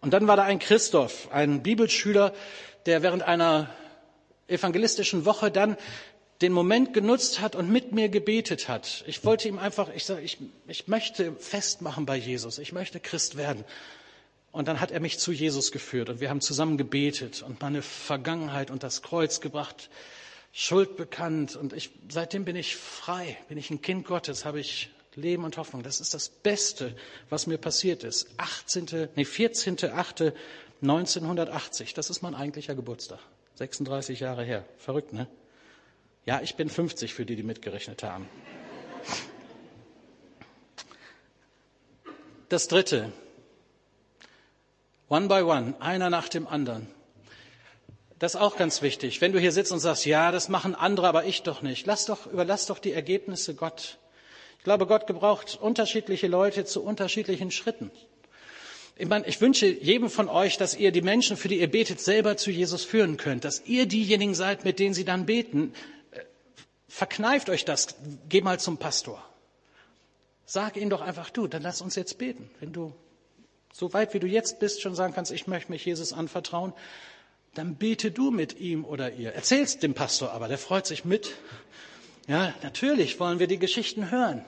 Und 0.00 0.12
dann 0.12 0.28
war 0.28 0.36
da 0.36 0.44
ein 0.44 0.60
Christoph, 0.60 1.28
ein 1.32 1.62
Bibelschüler, 1.62 2.32
der 2.86 3.02
während 3.02 3.22
einer 3.22 3.68
evangelistischen 4.48 5.24
Woche 5.24 5.50
dann 5.50 5.76
den 6.40 6.52
Moment 6.52 6.94
genutzt 6.94 7.40
hat 7.40 7.56
und 7.56 7.70
mit 7.70 7.92
mir 7.92 8.08
gebetet 8.08 8.68
hat. 8.68 9.04
Ich 9.06 9.24
wollte 9.24 9.48
ihm 9.48 9.58
einfach, 9.58 9.88
ich 9.94 10.04
sage, 10.04 10.22
ich, 10.22 10.38
ich 10.68 10.86
möchte 10.86 11.32
festmachen 11.32 12.06
bei 12.06 12.16
Jesus, 12.16 12.58
ich 12.58 12.72
möchte 12.72 13.00
Christ 13.00 13.36
werden. 13.36 13.64
Und 14.52 14.68
dann 14.68 14.80
hat 14.80 14.90
er 14.90 15.00
mich 15.00 15.18
zu 15.18 15.32
Jesus 15.32 15.72
geführt 15.72 16.08
und 16.08 16.20
wir 16.20 16.30
haben 16.30 16.40
zusammen 16.40 16.78
gebetet 16.78 17.42
und 17.42 17.60
meine 17.60 17.82
Vergangenheit 17.82 18.70
und 18.70 18.82
das 18.82 19.02
Kreuz 19.02 19.40
gebracht, 19.40 19.90
Schuld 20.52 20.96
bekannt 20.96 21.56
und 21.56 21.72
ich, 21.72 21.90
seitdem 22.08 22.44
bin 22.44 22.56
ich 22.56 22.76
frei, 22.76 23.36
bin 23.48 23.58
ich 23.58 23.70
ein 23.70 23.82
Kind 23.82 24.06
Gottes, 24.06 24.44
habe 24.44 24.60
ich 24.60 24.90
Leben 25.14 25.44
und 25.44 25.56
Hoffnung. 25.58 25.82
Das 25.82 26.00
ist 26.00 26.14
das 26.14 26.28
Beste, 26.28 26.94
was 27.28 27.46
mir 27.46 27.58
passiert 27.58 28.04
ist. 28.04 28.28
18., 28.38 29.08
nee, 29.16 29.26
14.8.1980, 30.82 31.94
das 31.94 32.10
ist 32.10 32.22
mein 32.22 32.34
eigentlicher 32.34 32.74
Geburtstag. 32.74 33.18
36 33.56 34.20
Jahre 34.20 34.44
her. 34.44 34.64
Verrückt, 34.78 35.12
ne? 35.12 35.26
Ja, 36.24 36.40
ich 36.40 36.56
bin 36.56 36.68
50 36.68 37.14
für 37.14 37.24
die, 37.24 37.36
die 37.36 37.42
mitgerechnet 37.42 38.02
haben. 38.02 38.28
Das 42.48 42.68
dritte. 42.68 43.12
One 45.08 45.28
by 45.28 45.42
one, 45.42 45.74
einer 45.80 46.10
nach 46.10 46.28
dem 46.28 46.46
anderen. 46.46 46.86
Das 48.18 48.34
ist 48.34 48.40
auch 48.40 48.56
ganz 48.56 48.82
wichtig. 48.82 49.20
Wenn 49.20 49.32
du 49.32 49.38
hier 49.38 49.52
sitzt 49.52 49.72
und 49.72 49.78
sagst, 49.78 50.04
ja, 50.04 50.32
das 50.32 50.48
machen 50.48 50.74
andere, 50.74 51.08
aber 51.08 51.24
ich 51.24 51.42
doch 51.42 51.62
nicht. 51.62 51.86
Lass 51.86 52.06
doch, 52.06 52.26
überlass 52.26 52.66
doch 52.66 52.78
die 52.78 52.92
Ergebnisse 52.92 53.54
Gott. 53.54 53.98
Ich 54.58 54.64
glaube, 54.64 54.86
Gott 54.86 55.06
gebraucht 55.06 55.58
unterschiedliche 55.60 56.26
Leute 56.26 56.64
zu 56.64 56.82
unterschiedlichen 56.82 57.50
Schritten. 57.50 57.90
Ich, 59.00 59.06
meine, 59.06 59.26
ich 59.28 59.40
wünsche 59.40 59.66
jedem 59.66 60.10
von 60.10 60.28
euch, 60.28 60.56
dass 60.56 60.74
ihr 60.74 60.90
die 60.90 61.02
Menschen, 61.02 61.36
für 61.36 61.46
die 61.46 61.60
ihr 61.60 61.70
betet, 61.70 62.00
selber 62.00 62.36
zu 62.36 62.50
Jesus 62.50 62.84
führen 62.84 63.16
könnt, 63.16 63.44
dass 63.44 63.62
ihr 63.64 63.86
diejenigen 63.86 64.34
seid, 64.34 64.64
mit 64.64 64.80
denen 64.80 64.92
sie 64.92 65.04
dann 65.04 65.24
beten. 65.24 65.72
Äh, 66.10 66.20
verkneift 66.88 67.48
euch 67.48 67.64
das, 67.64 67.94
geh 68.28 68.40
mal 68.40 68.58
zum 68.58 68.76
Pastor. 68.76 69.24
Sag 70.46 70.76
ihm 70.76 70.90
doch 70.90 71.00
einfach, 71.00 71.30
du, 71.30 71.46
dann 71.46 71.62
lass 71.62 71.80
uns 71.80 71.94
jetzt 71.94 72.18
beten. 72.18 72.50
Wenn 72.58 72.72
du 72.72 72.92
so 73.72 73.92
weit 73.92 74.14
wie 74.14 74.18
du 74.18 74.26
jetzt 74.26 74.58
bist 74.58 74.82
schon 74.82 74.96
sagen 74.96 75.14
kannst, 75.14 75.30
ich 75.30 75.46
möchte 75.46 75.70
mich 75.70 75.84
Jesus 75.84 76.12
anvertrauen, 76.12 76.72
dann 77.54 77.76
bete 77.76 78.10
du 78.10 78.32
mit 78.32 78.58
ihm 78.58 78.84
oder 78.84 79.12
ihr. 79.12 79.32
Erzähl's 79.32 79.78
dem 79.78 79.94
Pastor 79.94 80.32
aber, 80.32 80.48
der 80.48 80.58
freut 80.58 80.86
sich 80.86 81.04
mit. 81.04 81.36
Ja, 82.26 82.52
natürlich 82.64 83.20
wollen 83.20 83.38
wir 83.38 83.46
die 83.46 83.60
Geschichten 83.60 84.10
hören. 84.10 84.44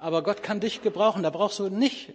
Aber 0.00 0.24
Gott 0.24 0.42
kann 0.42 0.58
dich 0.58 0.82
gebrauchen. 0.82 1.22
Da 1.22 1.30
brauchst 1.30 1.60
du 1.60 1.68
nicht 1.68 2.12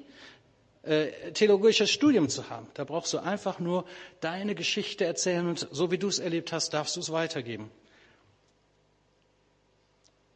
theologisches 1.33 1.91
Studium 1.91 2.29
zu 2.29 2.49
haben. 2.49 2.67
Da 2.73 2.83
brauchst 2.83 3.13
du 3.13 3.19
einfach 3.19 3.59
nur 3.59 3.85
deine 4.21 4.55
Geschichte 4.55 5.05
erzählen 5.05 5.47
und 5.47 5.67
so 5.71 5.91
wie 5.91 5.97
du 5.97 6.07
es 6.07 6.19
erlebt 6.19 6.51
hast, 6.51 6.73
darfst 6.73 6.95
du 6.95 6.99
es 6.99 7.11
weitergeben. 7.11 7.71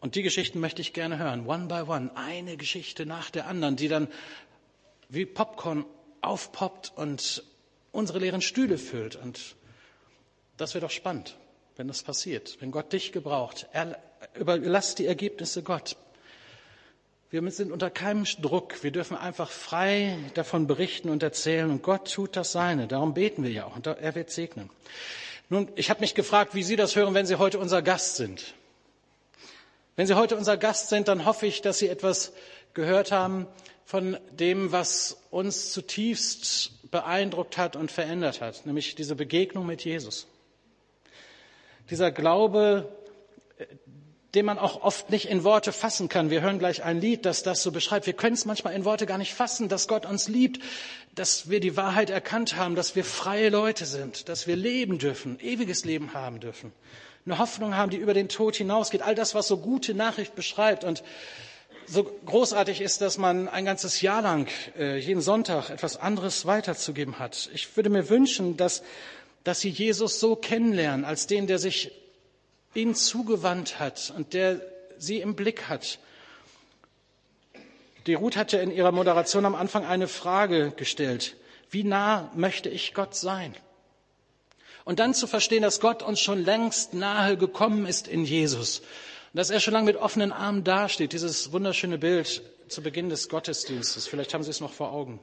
Und 0.01 0.15
die 0.15 0.23
Geschichten 0.23 0.59
möchte 0.59 0.81
ich 0.81 0.93
gerne 0.93 1.19
hören, 1.19 1.45
one 1.45 1.67
by 1.67 1.89
one, 1.89 2.09
eine 2.15 2.57
Geschichte 2.57 3.05
nach 3.05 3.29
der 3.29 3.47
anderen, 3.47 3.75
die 3.75 3.87
dann 3.87 4.07
wie 5.09 5.25
Popcorn 5.25 5.85
aufpoppt 6.21 6.91
und 6.95 7.43
unsere 7.91 8.19
leeren 8.19 8.41
Stühle 8.41 8.77
füllt. 8.77 9.15
Und 9.15 9.55
das 10.57 10.73
wäre 10.73 10.81
doch 10.85 10.91
spannend, 10.91 11.37
wenn 11.75 11.87
das 11.87 12.01
passiert, 12.01 12.57
wenn 12.61 12.71
Gott 12.71 12.91
dich 12.93 13.11
gebraucht. 13.11 13.67
Er, 13.73 14.01
überlass 14.33 14.95
die 14.95 15.05
Ergebnisse 15.05 15.61
Gott. 15.61 15.95
Wir 17.31 17.49
sind 17.49 17.71
unter 17.71 17.89
keinem 17.89 18.25
Druck. 18.41 18.83
Wir 18.83 18.91
dürfen 18.91 19.15
einfach 19.15 19.49
frei 19.49 20.17
davon 20.33 20.67
berichten 20.67 21.09
und 21.09 21.23
erzählen. 21.23 21.71
Und 21.71 21.81
Gott 21.81 22.11
tut 22.11 22.35
das 22.35 22.51
Seine. 22.51 22.87
Darum 22.87 23.13
beten 23.13 23.43
wir 23.43 23.51
ja 23.51 23.63
auch. 23.63 23.77
Und 23.77 23.87
er 23.87 24.15
wird 24.15 24.31
segnen. 24.31 24.69
Nun, 25.47 25.69
ich 25.75 25.89
habe 25.89 26.01
mich 26.01 26.13
gefragt, 26.13 26.55
wie 26.55 26.63
Sie 26.63 26.75
das 26.75 26.97
hören, 26.97 27.13
wenn 27.13 27.25
Sie 27.25 27.37
heute 27.37 27.57
unser 27.57 27.81
Gast 27.81 28.17
sind. 28.17 28.53
Wenn 29.95 30.07
Sie 30.07 30.15
heute 30.15 30.35
unser 30.35 30.57
Gast 30.57 30.89
sind, 30.89 31.07
dann 31.07 31.23
hoffe 31.23 31.47
ich, 31.47 31.61
dass 31.61 31.79
Sie 31.79 31.87
etwas 31.87 32.33
gehört 32.73 33.13
haben 33.13 33.47
von 33.85 34.17
dem, 34.31 34.73
was 34.73 35.21
uns 35.29 35.71
zutiefst 35.71 36.91
beeindruckt 36.91 37.57
hat 37.57 37.77
und 37.77 37.91
verändert 37.91 38.41
hat, 38.41 38.65
nämlich 38.65 38.95
diese 38.95 39.15
Begegnung 39.15 39.65
mit 39.65 39.85
Jesus. 39.85 40.27
Dieser 41.89 42.11
Glaube, 42.11 42.93
den 44.35 44.45
man 44.45 44.57
auch 44.57 44.81
oft 44.81 45.09
nicht 45.09 45.27
in 45.27 45.43
Worte 45.43 45.73
fassen 45.73 46.07
kann. 46.07 46.29
Wir 46.29 46.41
hören 46.41 46.59
gleich 46.59 46.83
ein 46.83 47.01
Lied, 47.01 47.25
das 47.25 47.43
das 47.43 47.61
so 47.63 47.71
beschreibt. 47.71 48.05
Wir 48.05 48.13
können 48.13 48.33
es 48.33 48.45
manchmal 48.45 48.73
in 48.73 48.85
Worte 48.85 49.05
gar 49.05 49.17
nicht 49.17 49.33
fassen, 49.33 49.67
dass 49.67 49.87
Gott 49.87 50.05
uns 50.05 50.27
liebt, 50.29 50.61
dass 51.15 51.49
wir 51.49 51.59
die 51.59 51.75
Wahrheit 51.75 52.09
erkannt 52.09 52.55
haben, 52.55 52.75
dass 52.75 52.95
wir 52.95 53.03
freie 53.03 53.49
Leute 53.49 53.85
sind, 53.85 54.29
dass 54.29 54.47
wir 54.47 54.55
leben 54.55 54.99
dürfen, 54.99 55.37
ewiges 55.41 55.83
Leben 55.83 56.13
haben 56.13 56.39
dürfen, 56.39 56.71
eine 57.25 57.39
Hoffnung 57.39 57.75
haben, 57.75 57.89
die 57.91 57.97
über 57.97 58.13
den 58.13 58.29
Tod 58.29 58.55
hinausgeht. 58.55 59.01
All 59.01 59.15
das, 59.15 59.35
was 59.35 59.47
so 59.47 59.57
gute 59.57 59.93
Nachricht 59.93 60.33
beschreibt 60.35 60.85
und 60.85 61.03
so 61.85 62.03
großartig 62.25 62.79
ist, 62.79 63.01
dass 63.01 63.17
man 63.17 63.49
ein 63.49 63.65
ganzes 63.65 63.99
Jahr 63.99 64.21
lang 64.21 64.47
äh, 64.79 64.97
jeden 64.97 65.19
Sonntag 65.19 65.69
etwas 65.69 65.97
anderes 65.97 66.45
weiterzugeben 66.45 67.19
hat. 67.19 67.49
Ich 67.53 67.75
würde 67.75 67.89
mir 67.89 68.07
wünschen, 68.07 68.55
dass, 68.55 68.81
dass 69.43 69.59
Sie 69.59 69.69
Jesus 69.69 70.21
so 70.21 70.37
kennenlernen, 70.37 71.03
als 71.03 71.27
den, 71.27 71.47
der 71.47 71.59
sich 71.59 71.91
ihnen 72.73 72.95
zugewandt 72.95 73.79
hat 73.79 74.13
und 74.15 74.33
der 74.33 74.61
sie 74.97 75.19
im 75.19 75.35
Blick 75.35 75.67
hat. 75.69 75.99
Die 78.07 78.13
Ruth 78.13 78.35
hatte 78.35 78.57
in 78.57 78.71
ihrer 78.71 78.91
Moderation 78.91 79.45
am 79.45 79.55
Anfang 79.55 79.85
eine 79.85 80.07
Frage 80.07 80.71
gestellt. 80.71 81.35
Wie 81.69 81.83
nah 81.83 82.31
möchte 82.35 82.69
ich 82.69 82.93
Gott 82.93 83.15
sein? 83.15 83.55
Und 84.83 84.99
dann 84.99 85.13
zu 85.13 85.27
verstehen, 85.27 85.61
dass 85.61 85.79
Gott 85.79 86.01
uns 86.01 86.19
schon 86.19 86.43
längst 86.43 86.93
nahe 86.93 87.37
gekommen 87.37 87.85
ist 87.85 88.07
in 88.07 88.25
Jesus. 88.25 88.79
Und 88.79 89.37
dass 89.37 89.51
er 89.51 89.59
schon 89.59 89.73
lange 89.73 89.85
mit 89.85 89.97
offenen 89.97 90.31
Armen 90.31 90.63
dasteht. 90.63 91.13
Dieses 91.13 91.51
wunderschöne 91.51 91.97
Bild 91.97 92.41
zu 92.67 92.81
Beginn 92.81 93.09
des 93.09 93.29
Gottesdienstes. 93.29 94.07
Vielleicht 94.07 94.33
haben 94.33 94.43
Sie 94.43 94.49
es 94.49 94.59
noch 94.59 94.73
vor 94.73 94.91
Augen. 94.91 95.19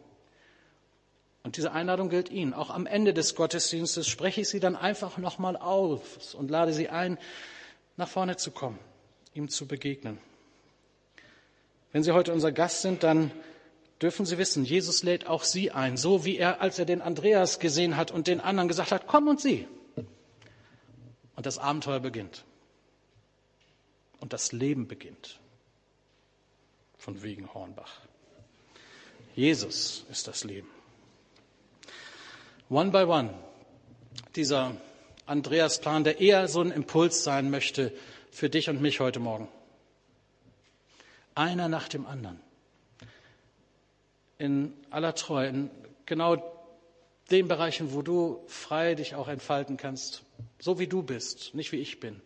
Und 1.43 1.57
diese 1.57 1.73
Einladung 1.73 2.09
gilt 2.11 2.31
Ihnen. 2.31 2.53
Auch 2.53 2.71
am 2.71 2.87
Ende 2.87 3.15
des 3.15 3.35
Gottesdienstes 3.35 4.09
spreche 4.09 4.41
ich 4.41 4.49
Sie 4.49 4.61
dann 4.61 4.77
einfach 4.77 5.19
nochmal 5.19 5.57
auf 5.57 6.35
und 6.35 6.51
lade 6.51 6.73
Sie 6.73 6.89
ein, 6.89 7.19
nach 7.97 8.09
vorne 8.09 8.37
zu 8.37 8.51
kommen, 8.51 8.79
ihm 9.35 9.49
zu 9.49 9.67
begegnen. 9.67 10.19
Wenn 11.93 12.03
Sie 12.03 12.13
heute 12.13 12.33
unser 12.33 12.53
Gast 12.53 12.83
sind, 12.83 13.03
dann 13.03 13.31
dürfen 14.03 14.27
Sie 14.27 14.39
wissen, 14.39 14.65
Jesus 14.65 15.03
lädt 15.03 15.27
auch 15.27 15.43
Sie 15.43 15.71
ein, 15.71 15.97
so 15.97 16.25
wie 16.25 16.37
er, 16.37 16.61
als 16.61 16.79
er 16.79 16.85
den 16.85 17.03
Andreas 17.03 17.59
gesehen 17.59 17.97
hat 17.97 18.11
und 18.11 18.27
den 18.27 18.41
anderen 18.41 18.69
gesagt 18.69 18.93
hat, 18.93 19.07
komm 19.07 19.29
und 19.29 19.41
sieh. 19.41 19.67
Und 21.37 21.47
das 21.47 21.59
Abenteuer 21.59 22.01
beginnt. 22.01 22.45
Und 24.21 24.33
das 24.33 24.53
Leben 24.53 24.89
beginnt. 24.89 25.39
Von 26.99 27.23
wegen 27.23 27.55
Hornbach. 27.55 28.01
Jesus 29.37 30.05
ist 30.11 30.27
das 30.27 30.43
Leben. 30.43 30.69
One 32.71 32.91
by 32.91 33.05
one, 33.05 33.31
dieser 34.37 34.77
Andreas-Plan, 35.25 36.05
der 36.05 36.21
eher 36.21 36.49
so 36.49 36.61
ein 36.61 36.71
Impuls 36.71 37.25
sein 37.25 37.49
möchte 37.49 37.95
für 38.31 38.51
dich 38.51 38.69
und 38.69 38.83
mich 38.83 39.01
heute 39.01 39.21
Morgen. 39.21 39.49
Einer 41.35 41.71
nach 41.71 41.89
dem 41.89 42.05
anderen. 42.05 42.39
In 44.37 44.75
aller 44.91 45.15
Treue, 45.15 45.49
in 45.49 45.71
genau 46.05 46.43
den 47.31 47.49
Bereichen, 47.49 47.95
wo 47.95 48.03
du 48.03 48.45
frei 48.49 48.95
dich 48.95 49.15
auch 49.15 49.29
entfalten 49.29 49.79
kannst, 49.79 50.23
so 50.59 50.79
wie 50.79 50.87
du 50.87 51.03
bist, 51.03 51.55
nicht 51.55 51.73
wie 51.73 51.81
ich 51.81 52.01
bin. 52.01 52.21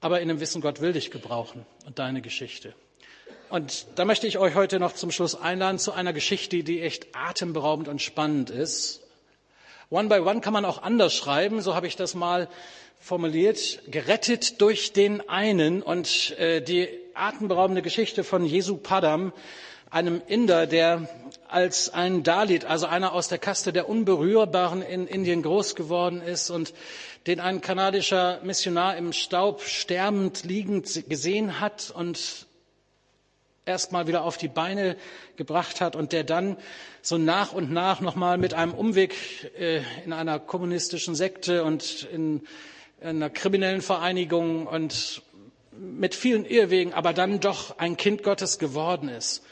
Aber 0.00 0.20
in 0.20 0.28
dem 0.28 0.38
Wissen, 0.38 0.62
Gott 0.62 0.80
will 0.80 0.92
dich 0.92 1.10
gebrauchen 1.10 1.66
und 1.86 1.98
deine 1.98 2.22
Geschichte. 2.22 2.72
Und 3.50 3.86
da 3.96 4.04
möchte 4.04 4.28
ich 4.28 4.38
euch 4.38 4.54
heute 4.54 4.78
noch 4.78 4.92
zum 4.92 5.10
Schluss 5.10 5.34
einladen 5.34 5.80
zu 5.80 5.90
einer 5.90 6.12
Geschichte, 6.12 6.62
die 6.62 6.82
echt 6.82 7.08
atemberaubend 7.16 7.88
und 7.88 8.00
spannend 8.00 8.50
ist 8.50 9.03
One 9.90 10.08
by 10.08 10.20
One 10.20 10.40
kann 10.40 10.52
man 10.52 10.64
auch 10.64 10.82
anders 10.82 11.14
schreiben, 11.14 11.60
so 11.60 11.74
habe 11.74 11.86
ich 11.86 11.96
das 11.96 12.14
mal 12.14 12.48
formuliert, 12.98 13.80
gerettet 13.90 14.60
durch 14.60 14.92
den 14.92 15.28
einen. 15.28 15.82
Und 15.82 16.36
äh, 16.38 16.62
die 16.62 16.88
atemberaubende 17.14 17.82
Geschichte 17.82 18.24
von 18.24 18.44
Jesu 18.46 18.76
Padam, 18.76 19.32
einem 19.90 20.22
Inder, 20.26 20.66
der 20.66 21.08
als 21.48 21.88
ein 21.92 22.22
Dalit, 22.24 22.64
also 22.64 22.86
einer 22.86 23.12
aus 23.12 23.28
der 23.28 23.38
Kaste 23.38 23.72
der 23.72 23.88
Unberührbaren 23.88 24.82
in 24.82 25.06
Indien 25.06 25.42
groß 25.42 25.76
geworden 25.76 26.20
ist 26.20 26.50
und 26.50 26.74
den 27.26 27.38
ein 27.38 27.60
kanadischer 27.60 28.40
Missionar 28.42 28.96
im 28.96 29.12
Staub 29.12 29.62
sterbend 29.62 30.44
liegend 30.44 31.08
gesehen 31.08 31.60
hat 31.60 31.92
und 31.94 32.46
erstmal 33.66 34.06
wieder 34.06 34.24
auf 34.24 34.36
die 34.36 34.48
Beine 34.48 34.96
gebracht 35.36 35.80
hat 35.80 35.96
und 35.96 36.12
der 36.12 36.24
dann 36.24 36.56
so 37.02 37.18
nach 37.18 37.52
und 37.52 37.72
nach 37.72 38.00
nochmal 38.00 38.38
mit 38.38 38.54
einem 38.54 38.74
Umweg 38.74 39.14
äh, 39.58 39.80
in 40.04 40.12
einer 40.12 40.38
kommunistischen 40.38 41.14
Sekte 41.14 41.64
und 41.64 42.08
in 42.12 42.42
einer 43.02 43.30
kriminellen 43.30 43.82
Vereinigung 43.82 44.66
und 44.66 45.22
mit 45.72 46.14
vielen 46.14 46.44
Irrwegen, 46.44 46.92
aber 46.92 47.12
dann 47.12 47.40
doch 47.40 47.78
ein 47.78 47.96
Kind 47.96 48.22
Gottes 48.22 48.58
geworden 48.58 49.08
ist. 49.08 49.42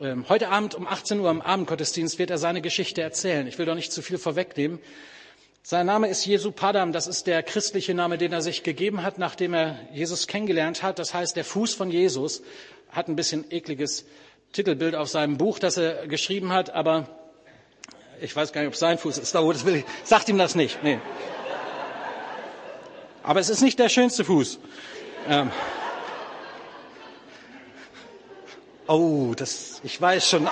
Ähm, 0.00 0.24
heute 0.28 0.48
Abend 0.48 0.74
um 0.74 0.86
18 0.86 1.20
Uhr 1.20 1.30
im 1.30 1.40
Abendgottesdienst 1.40 2.18
wird 2.18 2.30
er 2.30 2.38
seine 2.38 2.62
Geschichte 2.62 3.02
erzählen. 3.02 3.46
Ich 3.46 3.58
will 3.58 3.66
doch 3.66 3.74
nicht 3.74 3.92
zu 3.92 4.02
viel 4.02 4.18
vorwegnehmen. 4.18 4.78
Sein 5.62 5.84
Name 5.84 6.08
ist 6.08 6.24
Jesu 6.24 6.52
Padam, 6.52 6.92
das 6.92 7.06
ist 7.06 7.26
der 7.26 7.42
christliche 7.42 7.92
Name, 7.92 8.16
den 8.16 8.32
er 8.32 8.40
sich 8.40 8.62
gegeben 8.62 9.02
hat, 9.02 9.18
nachdem 9.18 9.52
er 9.52 9.78
Jesus 9.92 10.26
kennengelernt 10.26 10.82
hat. 10.82 10.98
Das 10.98 11.12
heißt, 11.12 11.36
der 11.36 11.44
Fuß 11.44 11.74
von 11.74 11.90
Jesus 11.90 12.42
hat 12.92 13.08
ein 13.08 13.16
bisschen 13.16 13.50
ekliges 13.50 14.04
Titelbild 14.52 14.94
auf 14.94 15.08
seinem 15.08 15.36
Buch, 15.36 15.58
das 15.58 15.76
er 15.76 16.06
geschrieben 16.06 16.52
hat, 16.52 16.70
aber 16.70 17.08
ich 18.20 18.34
weiß 18.34 18.52
gar 18.52 18.60
nicht, 18.62 18.68
ob 18.68 18.74
es 18.74 18.80
sein 18.80 18.98
Fuß 18.98 19.18
ist. 19.18 19.34
Das 19.34 19.64
will 19.64 19.76
ich, 19.76 19.84
sagt 20.04 20.28
ihm 20.28 20.38
das 20.38 20.54
nicht. 20.54 20.82
Nee. 20.82 20.98
Aber 23.22 23.40
es 23.40 23.48
ist 23.48 23.60
nicht 23.62 23.78
der 23.78 23.88
schönste 23.88 24.24
Fuß. 24.24 24.58
Ähm. 25.28 25.50
Oh, 28.86 29.34
das, 29.36 29.80
ich 29.84 30.00
weiß 30.00 30.28
schon. 30.28 30.48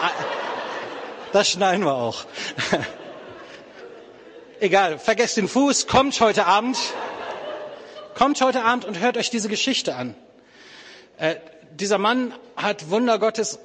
Das 1.32 1.50
schneiden 1.50 1.84
wir 1.84 1.94
auch. 1.94 2.24
Egal, 4.60 4.98
vergesst 4.98 5.36
den 5.36 5.48
Fuß, 5.48 5.86
kommt 5.86 6.20
heute 6.20 6.46
Abend. 6.46 6.76
Kommt 8.14 8.40
heute 8.40 8.64
Abend 8.64 8.84
und 8.84 8.98
hört 8.98 9.16
euch 9.16 9.30
diese 9.30 9.48
Geschichte 9.48 9.94
an. 9.94 10.14
Äh, 11.18 11.36
dieser 11.74 11.98
Mann 11.98 12.32
hat 12.56 12.90
Wunder 12.90 13.18
Gottes 13.18 13.58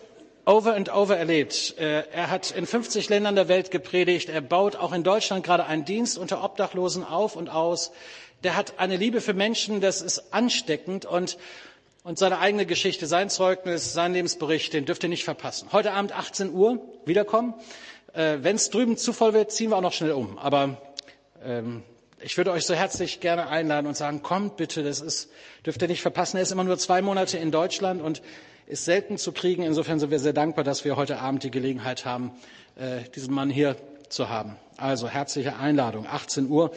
over 0.46 0.74
and 0.76 0.94
over 0.94 1.18
erlebt. 1.18 1.76
Äh, 1.78 2.04
er 2.12 2.30
hat 2.30 2.52
in 2.52 2.66
50 2.66 3.10
Ländern 3.10 3.36
der 3.36 3.48
Welt 3.48 3.72
gepredigt. 3.72 4.30
Er 4.30 4.42
baut 4.42 4.76
auch 4.76 4.92
in 4.94 5.04
Deutschland 5.04 5.46
gerade 5.46 5.66
einen 5.66 5.86
Dienst 5.86 6.18
unter 6.18 6.44
Obdachlosen 6.44 7.04
auf 7.04 7.36
und 7.36 7.50
aus. 7.50 7.92
Der 8.44 8.56
hat 8.58 8.74
eine 8.78 8.98
Liebe 8.98 9.22
für 9.22 9.34
Menschen, 9.34 9.80
das 9.80 10.02
ist 10.02 10.34
ansteckend 10.34 11.06
und, 11.06 11.38
und 12.04 12.20
seine 12.20 12.40
eigene 12.40 12.66
Geschichte, 12.66 13.08
sein 13.08 13.30
Zeugnis, 13.30 13.94
sein 13.94 14.12
Lebensbericht, 14.14 14.74
den 14.74 14.86
dürft 14.86 15.04
ihr 15.04 15.10
nicht 15.10 15.24
verpassen. 15.24 15.70
Heute 15.72 15.94
Abend 15.94 16.12
18 16.12 16.52
Uhr 16.54 16.82
wiederkommen. 17.06 17.54
Äh, 18.14 18.40
Wenn 18.42 18.58
es 18.58 18.70
drüben 18.70 18.98
zu 18.98 19.14
voll 19.14 19.34
wird, 19.34 19.52
ziehen 19.52 19.70
wir 19.70 19.78
auch 19.78 19.82
noch 19.82 19.94
schnell 19.94 20.12
um. 20.12 20.38
Aber 20.38 20.78
ähm, 21.44 21.84
ich 22.24 22.38
würde 22.38 22.52
euch 22.52 22.66
so 22.66 22.74
herzlich 22.74 23.20
gerne 23.20 23.48
einladen 23.48 23.86
und 23.86 23.98
sagen, 23.98 24.24
kommt 24.24 24.56
bitte, 24.58 24.84
das 24.84 25.02
ist, 25.02 25.30
dürft 25.66 25.82
ihr 25.82 25.88
nicht 25.88 26.02
verpassen. 26.02 26.38
Er 26.38 26.44
ist 26.44 26.52
immer 26.52 26.64
nur 26.64 26.78
zwei 26.78 27.02
Monate 27.02 27.38
in 27.38 27.52
Deutschland 27.52 28.02
und 28.02 28.22
ist 28.66 28.86
selten 28.86 29.18
zu 29.18 29.34
kriegen. 29.34 29.64
Insofern 29.64 30.00
sind 30.00 30.10
wir 30.10 30.20
sehr 30.20 30.34
dankbar, 30.34 30.64
dass 30.64 30.86
wir 30.86 30.96
heute 30.96 31.20
Abend 31.20 31.44
die 31.44 31.52
Gelegenheit 31.52 32.06
haben, 32.06 32.32
äh, 32.78 33.10
diesen 33.16 33.34
Mann 33.34 33.50
hier 33.50 33.76
zu 34.08 34.30
haben. 34.30 34.56
Also 34.78 35.10
herzliche 35.10 35.58
Einladung, 35.58 36.08
18 36.08 36.50
Uhr. 36.50 36.72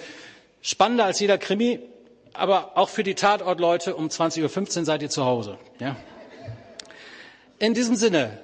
Spannender 0.63 1.05
als 1.05 1.21
jeder 1.21 1.39
Krimi, 1.39 1.79
aber 2.33 2.77
auch 2.77 2.89
für 2.89 3.05
die 3.05 3.15
Tatortleute 3.15 3.95
um 3.95 4.09
20.15 4.09 4.81
Uhr 4.81 4.85
seid 4.85 5.03
ihr 5.03 5.11
zu 5.11 5.25
Hause. 5.25 5.59
Ja? 5.79 5.97
In 7.59 7.73
diesem 7.73 7.95
Sinne, 7.95 8.39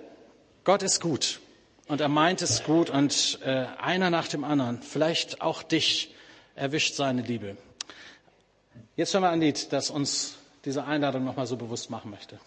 Gott 0.62 0.84
ist 0.84 1.00
gut 1.00 1.40
und 1.88 2.00
er 2.00 2.08
meint 2.08 2.42
es 2.42 2.62
gut 2.62 2.90
und 2.90 3.40
äh, 3.44 3.66
einer 3.78 4.08
nach 4.08 4.28
dem 4.28 4.44
anderen, 4.44 4.80
vielleicht 4.82 5.42
auch 5.42 5.64
dich 5.64 6.11
erwischt 6.54 6.94
seine 6.94 7.22
Liebe. 7.22 7.56
Jetzt 8.96 9.14
hören 9.14 9.22
wir 9.24 9.30
ein 9.30 9.40
Lied, 9.40 9.72
das 9.72 9.90
uns 9.90 10.36
diese 10.64 10.84
Einladung 10.84 11.24
nochmal 11.24 11.46
so 11.46 11.56
bewusst 11.56 11.90
machen 11.90 12.10
möchte. 12.10 12.38